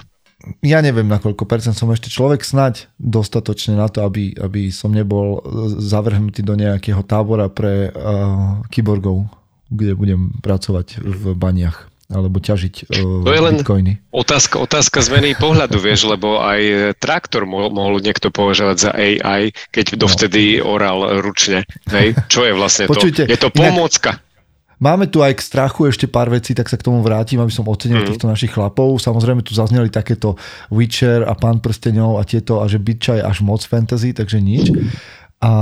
[0.60, 4.92] Ja neviem, na koľko percent som ešte človek snať dostatočne na to, aby, aby som
[4.92, 5.40] nebol
[5.78, 9.30] zavrhnutý do nejakého tábora pre uh, kyborgov,
[9.70, 13.92] kde budem pracovať v baniach alebo ťažiť uh, to je len bitcoiny.
[14.12, 19.96] Otázka, otázka zmeny pohľadu, vieš, lebo aj traktor mohol, mohol niekto považovať za AI, keď
[19.96, 20.76] dovtedy no.
[20.76, 21.64] oral ručne.
[21.88, 22.12] Hej?
[22.28, 23.32] Čo je vlastne Počujte, to?
[23.32, 24.20] Je to pomôcka.
[24.20, 24.32] Inak,
[24.82, 27.64] Máme tu aj k strachu ešte pár vecí, tak sa k tomu vrátim, aby som
[27.70, 28.08] ocenil mm.
[28.10, 28.98] týchto našich chlapov.
[28.98, 30.34] Samozrejme tu zazneli takéto
[30.68, 34.74] Witcher a Pán prsteňov a tieto, a že Bitcha je až moc fantasy, takže nič.
[35.40, 35.52] A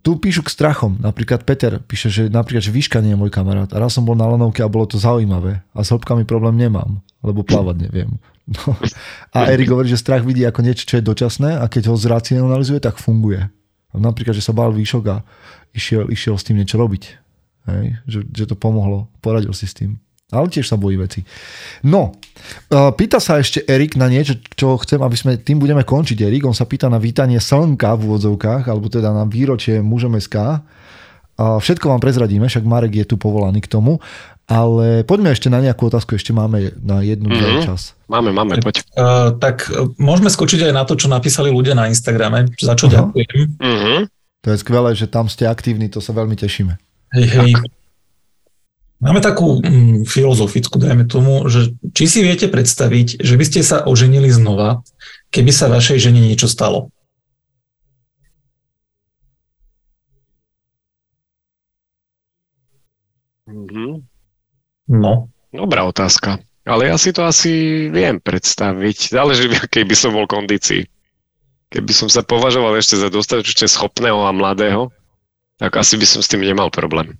[0.00, 0.96] tu píšu k strachom.
[1.00, 3.68] Napríklad Peter píše, že napríklad, že výška nie je môj kamarát.
[3.72, 5.60] A raz som bol na lanovke a bolo to zaujímavé.
[5.76, 8.12] A s hĺbkami problém nemám, lebo plávať neviem.
[8.50, 8.74] No.
[9.30, 12.82] A Erik hovorí, že strach vidí ako niečo, čo je dočasné a keď ho zracionalizuje,
[12.82, 13.46] tak funguje.
[13.94, 15.22] Napríklad, že sa bál výšok a
[15.70, 17.14] išiel, išiel s tým niečo robiť.
[17.70, 18.02] Hej?
[18.10, 20.02] Že, že to pomohlo, poradil si s tým.
[20.30, 21.26] Ale tiež sa bojí veci.
[21.86, 22.14] No,
[22.70, 26.18] pýta sa ešte Erik na niečo, čo chcem, aby sme tým budeme končiť.
[26.22, 30.62] Erik, on sa pýta na vítanie slnka v úvodzovkách, alebo teda na výročie mužom SK.
[31.40, 33.98] Všetko vám prezradíme, však Marek je tu povolaný k tomu.
[34.50, 37.70] Ale poďme ešte na nejakú otázku, ešte máme na jednu mm-hmm.
[37.70, 37.94] čas.
[38.10, 38.82] Máme, máme, poď.
[38.98, 42.90] Uh, tak uh, môžeme skočiť aj na to, čo napísali ľudia na Instagrame, za čo
[42.90, 43.14] uh-huh.
[43.14, 43.46] ďakujem.
[43.62, 43.98] Mm-hmm.
[44.42, 46.74] To je skvelé, že tam ste aktívni, to sa veľmi tešíme.
[47.14, 47.50] Hej, hej.
[49.00, 53.88] Máme takú mm, filozofickú, dajme tomu, že či si viete predstaviť, že by ste sa
[53.88, 54.84] oženili znova,
[55.32, 56.92] keby sa vašej žene niečo stalo?
[63.48, 64.04] Mm-hmm.
[65.00, 65.32] No.
[65.50, 66.38] Dobrá otázka.
[66.68, 69.16] Ale ja si to asi viem predstaviť.
[69.16, 70.84] Záleží, v akej by som bol kondícii.
[71.72, 74.92] Keby som sa považoval ešte za dostatočne schopného a mladého,
[75.56, 77.16] tak asi by som s tým nemal problém.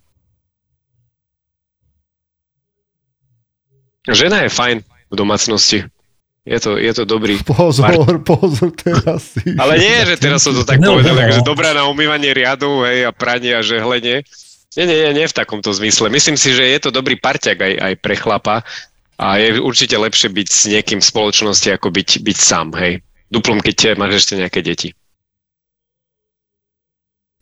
[4.11, 5.86] Žena je fajn v domácnosti.
[6.48, 7.36] Je to, je to dobrý.
[7.44, 8.24] Pozor, part.
[8.24, 9.54] pozor, teraz si...
[9.61, 11.30] Ale nie, že teraz som to tak no, povedal, no.
[11.30, 14.24] že dobrá na umývanie riadu hej, a pranie a žehlenie.
[14.74, 16.08] Nie, nie, nie, nie v takomto zmysle.
[16.08, 18.64] Myslím si, že je to dobrý parťak aj, aj pre chlapa
[19.20, 23.04] a je určite lepšie byť s niekým v spoločnosti, ako byť, byť sám, hej.
[23.28, 24.90] Duplom, keď máš ešte nejaké deti.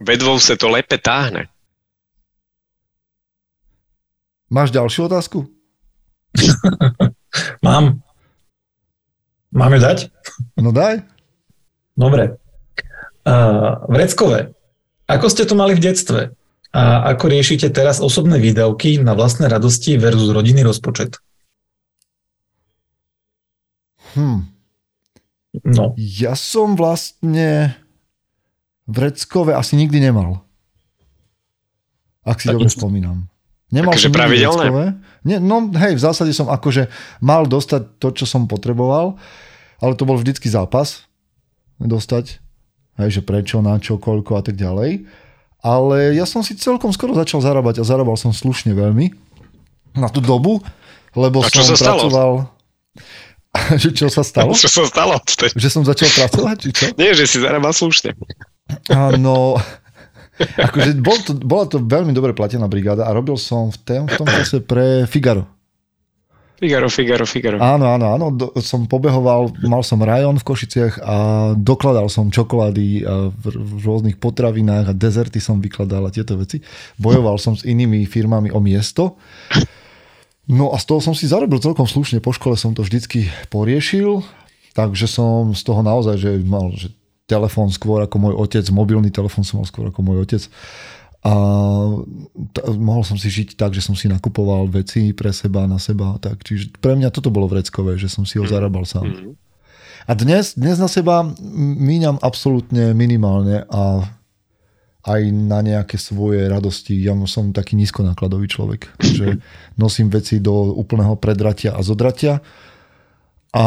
[0.02, 1.46] Vedvou sa to lepe táhne.
[4.48, 5.57] Máš ďalšiu otázku?
[7.66, 8.02] Mám.
[9.52, 10.12] Máme dať?
[10.60, 11.02] No daj.
[11.96, 12.36] Dobre.
[13.24, 14.52] Uh, vreckové.
[15.08, 16.20] Ako ste to mali v detstve?
[16.68, 21.16] A ako riešite teraz osobné výdavky na vlastné radosti versus rodinný rozpočet?
[24.12, 24.44] Hm.
[25.64, 25.96] No.
[25.96, 27.72] Ja som vlastne
[28.84, 30.44] vreckové asi nikdy nemal.
[32.28, 33.32] Ak si tak dobre spomínam.
[33.68, 34.66] Nemal akože som pravidelné?
[35.28, 36.88] Nie, no hej, v zásade som akože
[37.20, 39.20] mal dostať to, čo som potreboval,
[39.78, 41.04] ale to bol vždycky zápas
[41.76, 42.40] dostať.
[42.98, 45.06] Hej, že prečo, na čo, koľko a tak ďalej.
[45.62, 49.10] Ale ja som si celkom skoro začal zarábať a zarábal som slušne veľmi
[49.94, 50.62] na tú dobu,
[51.14, 52.46] lebo a čo som sa pracoval...
[53.82, 54.54] že čo sa stalo?
[54.54, 55.18] Čo sa stalo?
[55.56, 56.84] Že som začal pracovať, či čo?
[56.94, 58.14] Nie, že si zarábal slušne.
[58.92, 59.58] Áno,
[60.39, 64.14] akože bol to, bola to veľmi dobre platená brigáda a robil som v, tom, v
[64.14, 65.59] tom čase pre Figaro.
[66.59, 67.62] Figaro, Figaro, Figaro.
[67.62, 68.26] Áno, áno, áno.
[68.34, 71.16] Do, som pobehoval, mal som rajón v Košiciach a
[71.55, 76.59] dokladal som čokolády a v, v rôznych potravinách a dezerty som vykladal a tieto veci.
[76.99, 79.22] Bojoval som s inými firmami o miesto.
[80.51, 82.18] No a z toho som si zarobil celkom slušne.
[82.18, 84.26] Po škole som to vždycky poriešil,
[84.74, 86.91] takže som z toho naozaj, že mal že
[87.28, 90.42] telefón skôr ako môj otec, mobilný telefón som mal skôr ako môj otec
[91.18, 91.34] a
[92.54, 96.14] t- mohol som si žiť tak, že som si nakupoval veci pre seba, na seba.
[96.22, 96.46] Tak.
[96.46, 98.52] Čiže pre mňa toto bolo vreckové, že som si ho mhm.
[98.54, 99.06] zarábal sám.
[99.10, 99.34] Mm-hmm.
[100.08, 101.26] A dnes, dnes na seba
[101.76, 104.08] míňam absolútne minimálne a
[105.04, 106.96] aj na nejaké svoje radosti.
[106.96, 109.36] Ja som taký nízkonákladový človek, že
[109.82, 112.40] nosím veci do úplného predratia a zodratia
[113.52, 113.66] a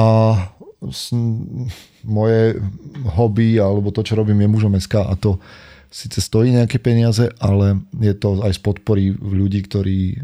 [2.04, 2.58] moje
[3.18, 5.38] hobby alebo to, čo robím je mužom SK a to
[5.92, 10.16] síce stojí nejaké peniaze, ale je to aj z podpory ľudí, ktorí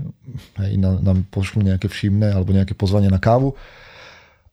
[0.64, 3.52] hej, nám pošlú nejaké všimné alebo nejaké pozvanie na kávu.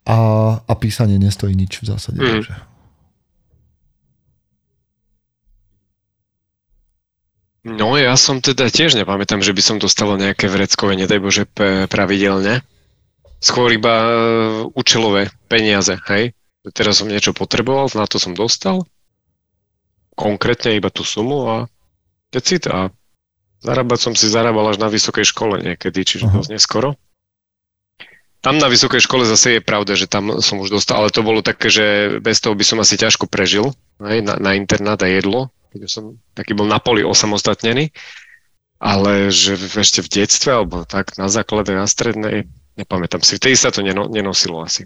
[0.05, 0.18] A,
[0.61, 2.20] a písanie nestojí nič v zásade.
[2.20, 2.29] Mm.
[2.29, 2.55] Takže.
[7.64, 11.49] No ja som teda tiež nepamätám, že by som dostalo nejaké vreckové, nedaj Bože,
[11.89, 12.61] pravidelne.
[13.41, 14.09] Skôr iba e,
[14.77, 16.37] účelové peniaze, hej.
[16.73, 18.89] Teraz som niečo potreboval, na to som dostal
[20.15, 21.57] konkrétne iba tú sumu a
[22.31, 22.89] decit a
[23.61, 26.41] zarábať som si zarábal až na vysokej škole niekedy, čiže uh-huh.
[26.41, 26.95] dosť neskoro.
[28.45, 31.41] Tam na vysokej škole zase je pravda, že tam som už dostal, ale to bolo
[31.41, 31.85] také, že
[32.21, 33.73] bez toho by som asi ťažko prežil
[34.05, 37.89] hej, na, na internát a jedlo, keď som taký bol na poli osamostatnený,
[38.77, 42.45] ale že ešte v detstve, alebo tak na základe, na strednej,
[42.77, 44.85] nepamätám si, vtedy sa to neno, nenosilo asi.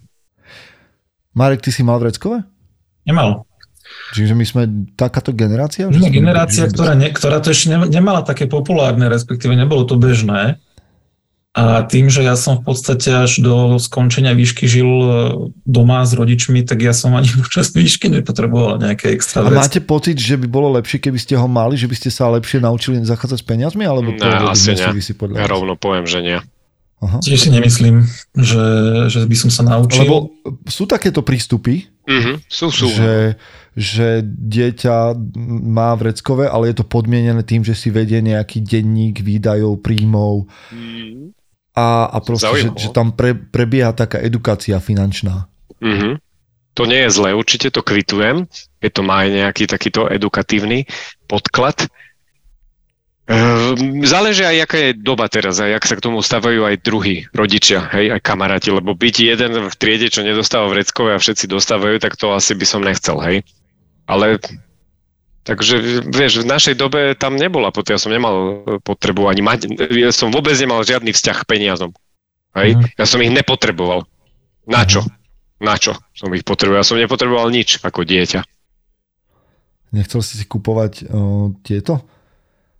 [1.38, 2.42] Marek, ty si mal vreckové?
[3.06, 3.46] Nemal.
[4.12, 4.62] Čiže my sme
[4.98, 5.86] takáto generácia?
[5.86, 10.58] My sme generácia, ktorá, ne, ktorá to ešte nemala také populárne, respektíve nebolo to bežné.
[11.56, 15.10] A tým, že ja som v podstate až do skončenia výšky žil e,
[15.66, 20.20] doma s rodičmi, tak ja som ani počas výšky nepotreboval nejaké extra A máte pocit,
[20.20, 23.38] že by bolo lepšie, keby ste ho mali, že by ste sa lepšie naučili zachádzať
[23.40, 23.88] s peniazmi?
[23.88, 25.00] Alebo to ne, asi nie.
[25.16, 26.38] Podľa ja rovno poviem, že nie.
[26.98, 27.22] Aha.
[27.22, 28.02] Tiež si nemyslím,
[28.34, 28.66] že,
[29.06, 30.02] že by som sa naučil.
[30.02, 30.34] Lebo
[30.66, 32.36] sú takéto prístupy, mm-hmm.
[32.50, 32.90] sú, sú.
[32.90, 33.38] Že,
[33.78, 35.14] že dieťa
[35.62, 40.50] má vreckové, ale je to podmienené tým, že si vedie nejaký denník výdajov, príjmov.
[40.74, 41.38] Mm
[41.78, 45.46] a, a proste, že, že tam pre, prebieha taká edukácia finančná.
[45.78, 46.14] Mm-hmm.
[46.74, 48.46] To nie je zlé, určite to kvitujem,
[48.82, 50.86] keď to má aj nejaký takýto edukatívny
[51.30, 51.86] podklad.
[53.28, 57.28] Ehm, záleží aj, aká je doba teraz a jak sa k tomu stávajú aj druhí
[57.36, 62.00] rodičia, hej, aj kamaráti, lebo byť jeden v triede, čo nedostáva vreckové a všetci dostávajú,
[62.00, 63.44] tak to asi by som nechcel, hej.
[64.08, 64.40] Ale
[65.48, 70.12] Takže vieš, v našej dobe tam nebola, ja som nemal e, potrebu ani mať, ja
[70.12, 71.96] som vôbec nemal žiadny vzťah k peniazom.
[72.52, 72.76] Hej?
[72.76, 72.84] Uh-huh.
[73.00, 74.04] Ja som ich nepotreboval.
[74.68, 75.08] Na čo?
[75.08, 75.64] Uh-huh.
[75.64, 76.84] Na čo som ich potreboval?
[76.84, 78.44] Ja som nepotreboval nič ako dieťa.
[79.96, 82.04] Nechcel si si kupovať uh, tieto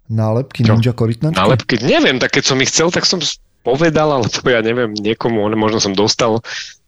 [0.09, 0.75] nálepky Čo?
[0.77, 1.39] Ninja korytnačky?
[1.39, 1.75] Nálepky?
[1.85, 3.21] Neviem, tak keď som ich chcel, tak som
[3.63, 6.41] povedal, alebo ja neviem, niekomu, možno som dostal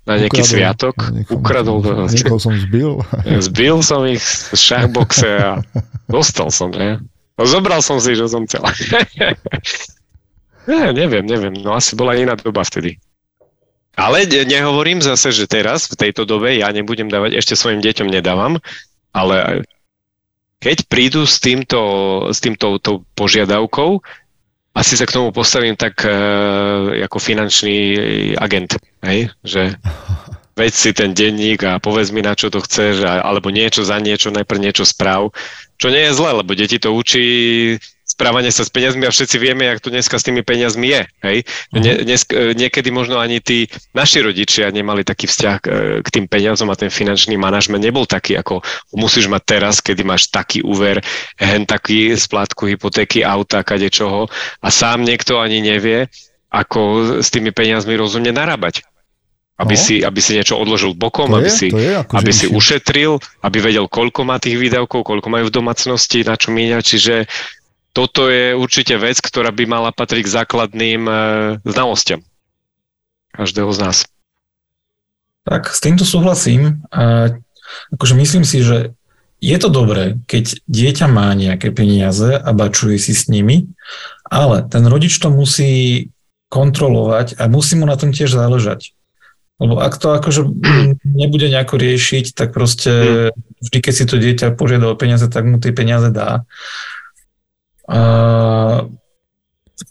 [0.09, 0.97] na nejaký ukradol, sviatok.
[1.29, 1.79] Ukradol.
[2.09, 3.05] Niekoho som zbil.
[3.47, 5.53] Zbil som ich z šachboxe a
[6.09, 6.99] dostal som, ne?
[7.37, 8.65] No, zobral som si, že som chcel.
[10.71, 11.53] ne, neviem, neviem.
[11.53, 12.97] No asi bola iná doba vtedy.
[14.01, 18.57] Ale nehovorím zase, že teraz, v tejto dobe, ja nebudem dávať, ešte svojim deťom nedávam,
[19.13, 19.67] ale
[20.61, 21.81] keď prídu s týmto,
[22.29, 22.79] s týmto
[23.17, 24.05] požiadavkou,
[24.77, 27.77] asi sa k tomu postavím tak uh, ako finančný
[28.39, 29.33] agent, hej?
[29.43, 29.75] že
[30.61, 34.31] veď si ten denník a povedz mi, na čo to chceš, alebo niečo za niečo,
[34.31, 35.33] najprv niečo správ,
[35.81, 37.27] čo nie je zle, lebo deti to učí
[38.21, 41.03] správanie sa s peniazmi a všetci vieme, jak to dneska s tými peniazmi je.
[41.25, 41.39] Hej?
[41.73, 43.65] Ne, dnes, e, niekedy možno ani tí
[43.97, 48.05] naši rodičia nemali taký vzťah k, e, k tým peniazom a ten finančný manažment nebol
[48.05, 48.61] taký, ako
[48.93, 51.01] musíš mať teraz, kedy máš taký úver,
[51.41, 54.29] hen taký splátku hypotéky, auta, kade čoho
[54.61, 56.05] a sám niekto ani nevie,
[56.53, 58.85] ako s tými peniazmi rozumne narábať
[59.61, 59.81] aby, no.
[59.81, 63.85] si, aby si niečo odložil bokom, aby, je, si, ako aby si ušetril, aby vedel,
[63.93, 66.81] koľko má tých výdavkov, koľko majú v domácnosti, na čo míňa.
[66.81, 67.29] Čiže
[67.93, 71.15] toto je určite vec, ktorá by mala patriť k základným e,
[71.67, 72.23] znalostiam
[73.35, 73.97] každého z nás.
[75.47, 76.85] Tak s týmto súhlasím.
[76.95, 77.35] A
[77.95, 78.95] akože myslím si, že
[79.41, 83.73] je to dobré, keď dieťa má nejaké peniaze a bačuje si s nimi,
[84.29, 86.07] ale ten rodič to musí
[86.53, 88.93] kontrolovať a musí mu na tom tiež záležať.
[89.57, 90.45] Lebo ak to akože
[91.21, 93.65] nebude nejako riešiť, tak proste hmm.
[93.65, 96.45] vždy, keď si to dieťa požiada o peniaze, tak mu tie peniaze dá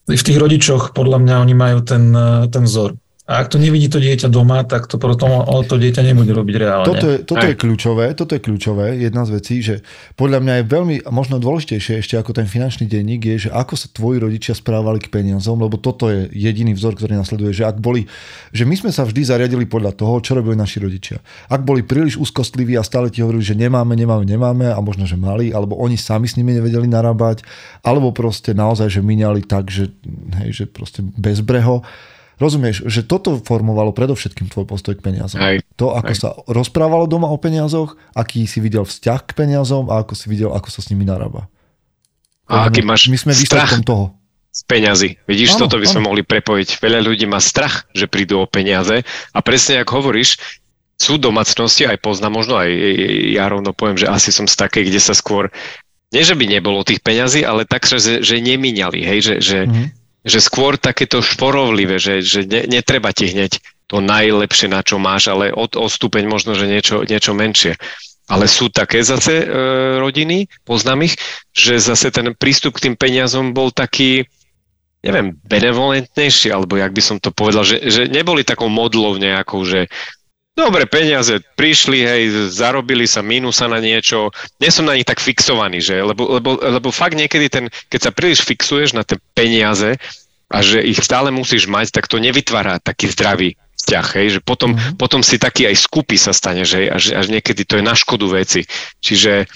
[0.09, 2.15] v tých rodičoch podľa mňa oni majú ten,
[2.47, 2.95] ten vzor.
[3.29, 6.89] A ak to nevidí to dieťa doma, tak to potom to dieťa nebude robiť reálne.
[6.89, 9.85] Toto je, toto je kľúčové, toto je kľúčové, jedna z vecí, že
[10.17, 13.85] podľa mňa je veľmi, možno dôležitejšie ešte ako ten finančný denník je, že ako sa
[13.93, 18.09] tvoji rodičia správali k peniazom, lebo toto je jediný vzor, ktorý nasleduje, že ak boli,
[18.49, 21.21] že my sme sa vždy zariadili podľa toho, čo robili naši rodičia.
[21.53, 25.13] Ak boli príliš úzkostliví a stále ti hovorili, že nemáme, nemáme, nemáme a možno, že
[25.13, 27.45] mali, alebo oni sami s nimi nevedeli narábať,
[27.85, 29.93] alebo proste naozaj, že miniali tak, že,
[30.41, 31.85] hej, že proste bezbreho,
[32.39, 35.43] Rozumieš, že toto formovalo predovšetkým tvoj postoj k peniazom.
[35.43, 35.59] Aj.
[35.75, 36.17] To, ako Aj.
[36.17, 40.55] sa rozprávalo doma o peniazoch, aký si videl vzťah k peniazom a ako si videl,
[40.55, 41.51] ako sa s nimi narába.
[42.47, 44.15] A aký máš My sme strach toho.
[44.49, 45.19] z peňazí.
[45.27, 46.07] Vidíš, áno, toto by sme áno.
[46.09, 46.79] mohli prepojiť.
[46.81, 50.39] Veľa ľudí má strach, že prídu o peniaze a presne ako hovoríš,
[50.99, 52.71] sú domácnosti, aj poznám, možno aj
[53.31, 55.47] ja rovno poviem, že asi som z takej, kde sa skôr
[56.09, 59.98] nie, že by nebolo tých peňazí, ale tak, že, že nemíňali, hej, že, že mm-hmm
[60.29, 63.59] že skôr takéto šporovlivé, že, že ne, netreba ti hneď
[63.89, 67.73] to najlepšie, na čo máš, ale od, odstupeň možno, že niečo, niečo menšie.
[68.29, 69.45] Ale sú také zase e,
[69.97, 71.17] rodiny, poznám ich,
[71.49, 74.29] že zase ten prístup k tým peniazom bol taký,
[75.01, 79.89] neviem, benevolentnejší, alebo jak by som to povedal, že, že neboli takou modlou nejakou, že
[80.59, 85.79] dobre peniaze prišli, hej, zarobili sa mínusa na niečo, nie som na nich tak fixovaný,
[85.79, 89.95] že, lebo, lebo, lebo fakt niekedy ten, keď sa príliš fixuješ na tie peniaze
[90.51, 94.75] a že ich stále musíš mať, tak to nevytvára taký zdravý vzťah, hej, že potom,
[94.75, 94.99] mm-hmm.
[94.99, 98.27] potom si taký aj skupy sa stane, že až, až niekedy to je na škodu
[98.27, 98.67] veci.
[98.99, 99.47] Čiže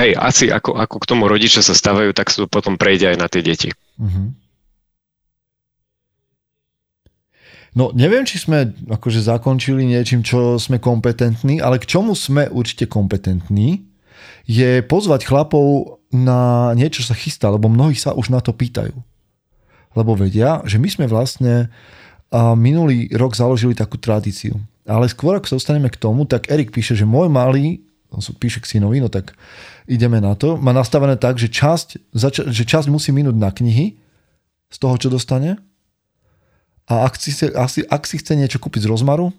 [0.00, 3.18] hej, asi ako, ako k tomu rodičia sa stávajú, tak sa to potom prejde aj
[3.20, 3.70] na tie deti.
[4.00, 4.43] Mm-hmm.
[7.74, 12.86] No neviem, či sme akože zakončili niečím, čo sme kompetentní, ale k čomu sme určite
[12.86, 13.82] kompetentní,
[14.46, 18.94] je pozvať chlapov na niečo, čo sa chystá, lebo mnohí sa už na to pýtajú.
[19.98, 21.74] Lebo vedia, že my sme vlastne
[22.54, 24.54] minulý rok založili takú tradíciu.
[24.86, 27.82] Ale skôr, ako sa dostaneme k tomu, tak Erik píše, že môj malý,
[28.14, 29.34] on píše k synovi, no tak
[29.90, 32.14] ideme na to, má nastavené tak, že časť,
[32.54, 33.98] že časť musí minúť na knihy
[34.70, 35.58] z toho, čo dostane
[36.84, 39.32] a ak si, asi, ak si chce niečo kúpiť z rozmaru,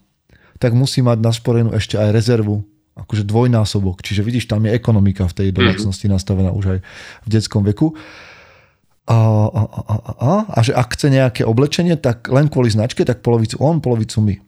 [0.57, 2.65] tak musí mať nasporenú ešte aj rezervu,
[2.97, 4.01] akože dvojnásobok.
[4.01, 5.55] Čiže vidíš, tam je ekonomika v tej mhm.
[5.55, 6.79] domácnosti nastavená už aj
[7.25, 7.93] v detskom veku.
[9.05, 13.05] A, a, a, a, a, a že ak chce nejaké oblečenie, tak len kvôli značke,
[13.05, 14.41] tak polovicu on, polovicu my.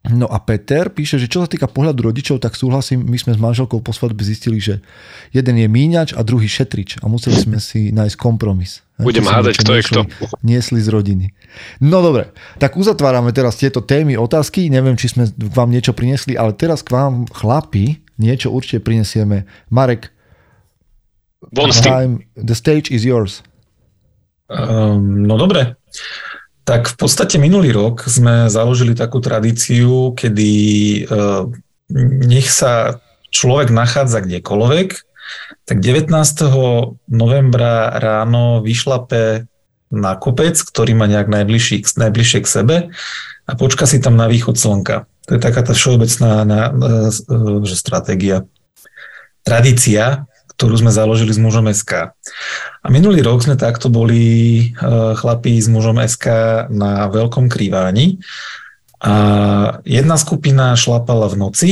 [0.00, 3.40] No a Peter píše, že čo sa týka pohľadu rodičov, tak súhlasím, my sme s
[3.40, 4.80] manželkou po svadbe zistili, že
[5.28, 8.80] jeden je míňač a druhý šetrič a museli sme si nájsť kompromis.
[9.04, 10.00] Budem hádať, kto je kto.
[10.40, 11.36] Niesli z rodiny.
[11.84, 14.72] No dobre, tak uzatvárame teraz tieto témy, otázky.
[14.72, 19.44] Neviem, či sme vám niečo prinesli, ale teraz k vám, chlapi, niečo určite prinesieme.
[19.68, 20.08] Marek,
[21.52, 23.40] Von time, the stage is yours.
[24.48, 25.76] Um, no dobre.
[26.70, 30.52] Tak v podstate minulý rok sme založili takú tradíciu, kedy
[31.10, 31.50] uh,
[32.22, 33.02] nech sa
[33.34, 34.88] človek nachádza kdekoľvek,
[35.66, 36.14] tak 19.
[37.10, 39.50] novembra ráno vyšlape
[39.90, 42.76] na kopec, ktorý má nejak najbližší, najbližšie k sebe
[43.50, 45.10] a počka si tam na východ slnka.
[45.26, 46.70] To je taká tá všeobecná na,
[47.66, 48.46] že stratégia.
[49.42, 50.29] Tradícia,
[50.60, 52.12] ktorú sme založili s mužom SK.
[52.84, 54.20] A minulý rok sme takto boli
[54.60, 54.64] e,
[55.16, 56.28] chlapí s mužom SK
[56.68, 58.20] na veľkom krýváni.
[59.00, 59.14] A
[59.88, 61.70] jedna skupina šlapala v noci,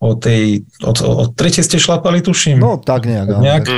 [0.00, 2.56] o tej, od, od tretej ste šlapali, tuším.
[2.56, 3.36] No, tak nejak.
[3.36, 3.68] nejak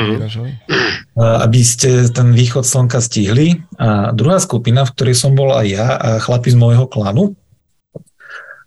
[1.19, 3.59] aby ste ten východ slnka stihli.
[3.83, 7.35] A druhá skupina, v ktorej som bol aj ja a chlapi z môjho klanu,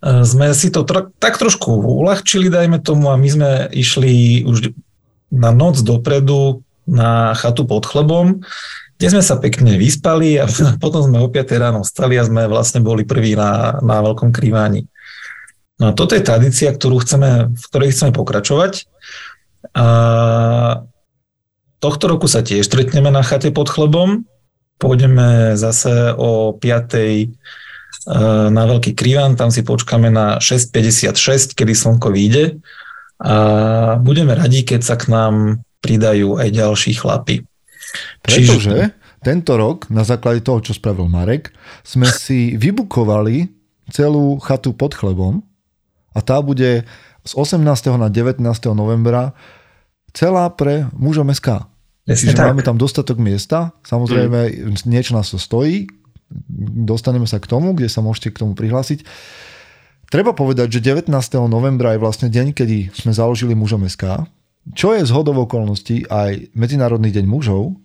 [0.03, 4.75] e, sme si to tro, tak trošku uľahčili, dajme tomu, a my sme išli už
[5.31, 8.39] na noc dopredu na chatu pod chlebom,
[8.97, 10.47] kde sme sa pekne vyspali a
[10.83, 14.87] potom sme o 5 ráno vstali a sme vlastne boli prví na, na veľkom krývaní.
[15.77, 18.89] No a toto je tradícia, ktorú chceme, v ktorej chceme pokračovať.
[19.77, 19.87] A
[21.77, 24.25] tohto roku sa tiež stretneme na chate pod chlebom.
[24.81, 26.65] Pôjdeme zase o 5
[26.97, 27.29] e,
[28.49, 32.57] na veľký krývan, tam si počkáme na 6.56, kedy slnko vyjde
[33.17, 33.35] a
[33.97, 37.41] budeme radi, keď sa k nám pridajú aj ďalší chlapi.
[38.21, 38.93] Pretože Čiže...
[39.25, 41.49] tento rok, na základe toho, čo spravil Marek,
[41.81, 43.49] sme si vybukovali
[43.89, 45.41] celú chatu pod chlebom
[46.13, 46.83] a tá bude
[47.27, 47.63] z 18.
[47.99, 48.43] na 19.
[48.71, 49.33] novembra
[50.15, 51.67] celá pre mužom SK.
[52.07, 54.87] Čiže máme tam dostatok miesta, samozrejme mm.
[54.87, 55.91] niečo nás to stojí,
[56.87, 59.03] dostaneme sa k tomu, kde sa môžete k tomu prihlásiť.
[60.07, 61.11] Treba povedať, že 19.
[61.51, 64.23] novembra je vlastne deň, kedy sme založili mužom SK,
[64.71, 67.75] čo je zhodou okolností aj Medzinárodný deň mužov.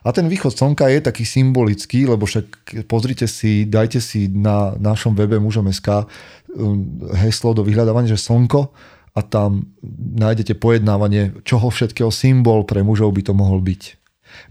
[0.00, 2.46] A ten východ slnka je taký symbolický, lebo však
[2.88, 6.08] pozrite si, dajte si na našom webe mužom SK
[6.56, 8.72] um, heslo do vyhľadávania, že slnko
[9.12, 13.98] a tam nájdete pojednávanie, čoho všetkého symbol pre mužov by to mohol byť.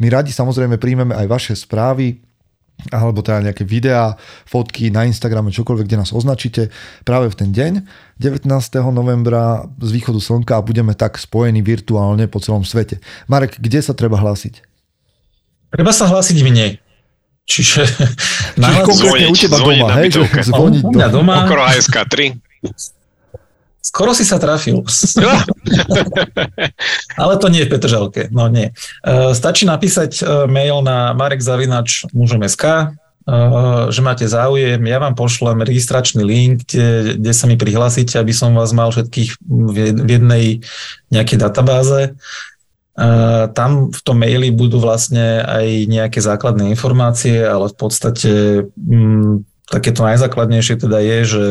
[0.04, 2.27] My radi samozrejme príjmeme aj vaše správy,
[2.94, 4.16] alebo teda nejaké videá,
[4.46, 6.70] fotky na Instagrame, čokoľvek, kde nás označíte
[7.04, 7.74] práve v ten deň,
[8.22, 8.46] 19.
[8.94, 13.02] novembra z východu slnka a budeme tak spojení virtuálne po celom svete.
[13.26, 14.62] Marek, kde sa treba hlásiť?
[15.74, 16.72] Treba sa hlásiť v nej.
[17.48, 17.82] Čiže,
[18.60, 20.08] Čiže konkrétne zvoniť, u teba doma, hej?
[20.52, 21.48] Zvoniť u mňa doma.
[21.48, 22.36] Okolo ASK 3.
[23.82, 24.84] Skoro si sa trafil.
[27.22, 28.28] Ale to nie je v Petržalke.
[28.36, 28.70] No nie.
[28.70, 28.72] E,
[29.32, 32.86] stačí napísať e, mail na marekzavinač mužom.sk, e,
[33.88, 38.52] že máte záujem, ja vám pošlem registračný link, kde, kde sa mi prihlásite, aby som
[38.52, 40.46] vás mal všetkých v jednej
[41.08, 42.20] nejakej databáze.
[43.54, 48.32] Tam v tom maili budú vlastne aj nejaké základné informácie, ale v podstate
[48.74, 49.34] m, mm,
[49.70, 51.44] takéto najzákladnejšie teda je, že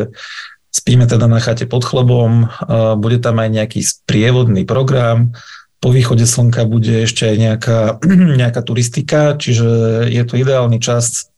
[0.77, 2.53] Spíme teda na chate pod chlebom,
[3.01, 5.33] bude tam aj nejaký sprievodný program,
[5.81, 7.79] po východe slnka bude ešte aj nejaká,
[8.43, 9.69] nejaká turistika, čiže
[10.09, 11.33] je to ideálny čas,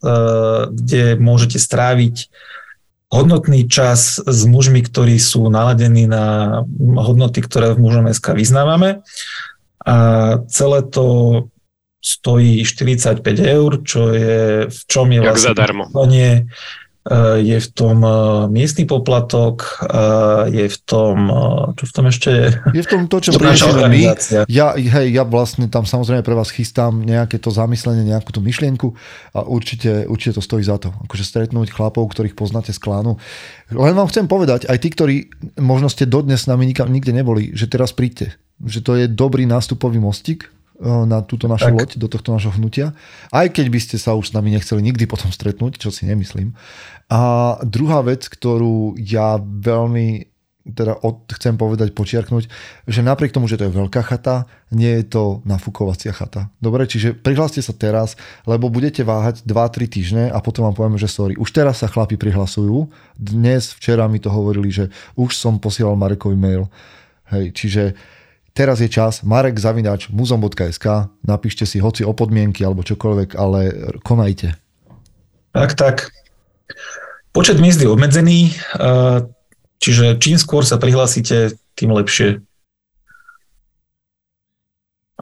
[0.70, 2.30] kde môžete stráviť
[3.08, 9.00] hodnotný čas s mužmi, ktorí sú naladení na hodnoty, ktoré v mužom SK vyznávame.
[9.84, 9.96] A
[10.52, 11.48] celé to
[12.04, 15.88] stojí 45 eur, čo je v čom je vlastne zadarmo.
[17.08, 18.12] Eh, je v tom eh,
[18.52, 21.16] miestny poplatok, eh, je v tom,
[21.72, 22.46] čo v tom ešte je?
[22.76, 24.02] Je v tom to, čo priniesieme my.
[24.44, 28.92] Ja, hej, ja vlastne tam samozrejme pre vás chystám nejaké to zamyslenie, nejakú tú myšlienku
[29.32, 30.92] a určite, určite to stojí za to.
[31.08, 33.16] Akože stretnúť chlapov, ktorých poznáte z klánu.
[33.72, 35.16] Len vám chcem povedať, aj tí, ktorí
[35.56, 38.36] možno ste dodnes s nami nikam, nikde neboli, že teraz príďte.
[38.60, 41.78] Že to je dobrý nástupový mostík, na túto našu tak.
[41.78, 42.94] loď, do tohto našho hnutia.
[43.34, 46.54] Aj keď by ste sa už s nami nechceli nikdy potom stretnúť, čo si nemyslím.
[47.10, 50.30] A druhá vec, ktorú ja veľmi
[50.68, 52.44] teda od, chcem povedať, počiarknúť,
[52.84, 56.52] že napriek tomu, že to je veľká chata, nie je to nafúkovacia chata.
[56.60, 61.08] Dobre, čiže prihláste sa teraz, lebo budete váhať 2-3 týždne a potom vám povieme, že
[61.08, 61.40] sorry.
[61.40, 62.84] Už teraz sa chlapi prihlasujú.
[63.16, 66.68] Dnes, včera mi to hovorili, že už som posielal Marekovi mail.
[67.32, 67.82] Hej, čiže
[68.58, 74.58] teraz je čas, marek zavinač muzom.sk, napíšte si hoci o podmienky alebo čokoľvek, ale konajte.
[75.54, 76.10] Tak, tak.
[77.30, 78.58] Počet miest je obmedzený,
[79.78, 82.42] čiže čím skôr sa prihlásite, tým lepšie.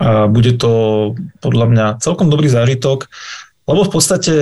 [0.01, 0.73] A bude to
[1.45, 3.13] podľa mňa celkom dobrý zážitok,
[3.69, 4.35] lebo v podstate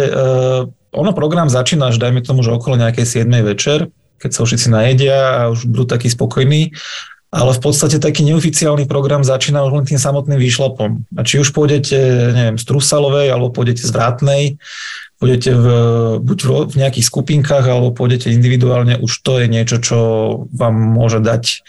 [0.95, 3.43] ono program začína až dajme tomu, že okolo nejakej 7.
[3.43, 3.91] večer,
[4.23, 6.71] keď sa všetci najedia a už budú takí spokojní
[7.35, 11.03] ale v podstate taký neoficiálny program začína už len tým samotným výšlapom.
[11.19, 11.99] A či už pôjdete,
[12.31, 14.43] neviem, z Trusalovej, alebo pôjdete z Vrátnej,
[15.19, 15.67] pôjdete v,
[16.23, 16.39] buď
[16.71, 19.99] v, nejakých skupinkách, alebo pôjdete individuálne, už to je niečo, čo
[20.55, 21.67] vám môže dať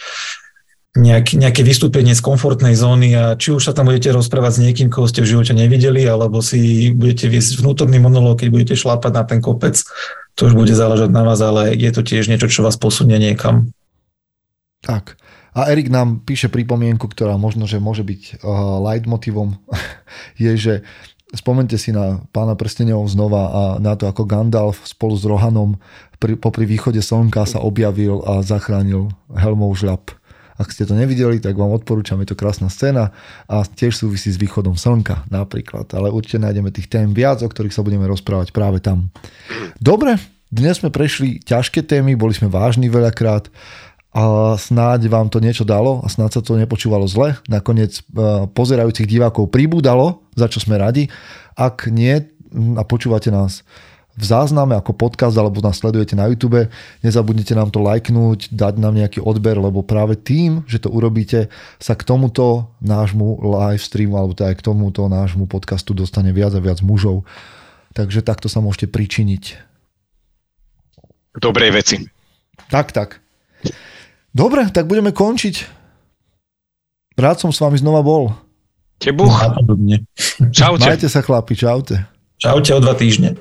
[1.01, 4.93] nejak, nejaké vystúpenie z komfortnej zóny a či už sa tam budete rozprávať s niekým,
[4.93, 9.23] koho ste v živote nevideli, alebo si budete viesť vnútorný monológ, keď budete šlápať na
[9.25, 9.81] ten kopec,
[10.37, 13.73] to už bude záležať na vás, ale je to tiež niečo, čo vás posunie niekam.
[14.85, 15.17] Tak.
[15.55, 19.55] A Erik nám píše pripomienku, ktorá možno, že môže byť uh, leitmotivom,
[20.43, 20.73] je, že
[21.31, 25.79] spomente si na pána prstenov znova a na to, ako Gandalf spolu s Rohanom
[26.19, 30.11] pri, popri východe slnka sa objavil a zachránil helmov žľab.
[30.55, 33.11] Ak ste to nevideli, tak vám odporúčam, je to krásna scéna
[33.51, 35.91] a tiež súvisí s východom slnka napríklad.
[35.91, 39.11] Ale určite nájdeme tých tém viac, o ktorých sa budeme rozprávať práve tam.
[39.83, 40.15] Dobre,
[40.47, 43.51] dnes sme prešli ťažké témy, boli sme vážni veľakrát
[44.15, 47.35] a snáď vám to niečo dalo a snáď sa to nepočúvalo zle.
[47.51, 48.03] Nakoniec e,
[48.47, 51.11] pozerajúcich divákov pribúdalo, za čo sme radi.
[51.59, 52.23] Ak nie
[52.79, 53.67] a počúvate nás
[54.15, 56.71] v zázname ako podcast alebo nás sledujete na YouTube,
[57.03, 61.51] nezabudnite nám to lajknúť, dať nám nejaký odber, lebo práve tým, že to urobíte,
[61.83, 66.55] sa k tomuto nášmu live streamu alebo teda aj k tomuto nášmu podcastu dostane viac
[66.55, 67.27] a viac mužov.
[67.91, 69.43] Takže takto sa môžete pričiniť.
[71.35, 71.95] Dobrej veci.
[72.71, 73.24] Tak, tak.
[74.35, 75.63] Dobre, tak budeme končiť.
[77.15, 78.35] Rád som s vami znova bol.
[78.99, 79.31] Tebuch.
[80.51, 80.83] Čaute.
[80.83, 82.03] Majte sa chlapi, čaute.
[82.35, 83.39] Čaute o dva týždne.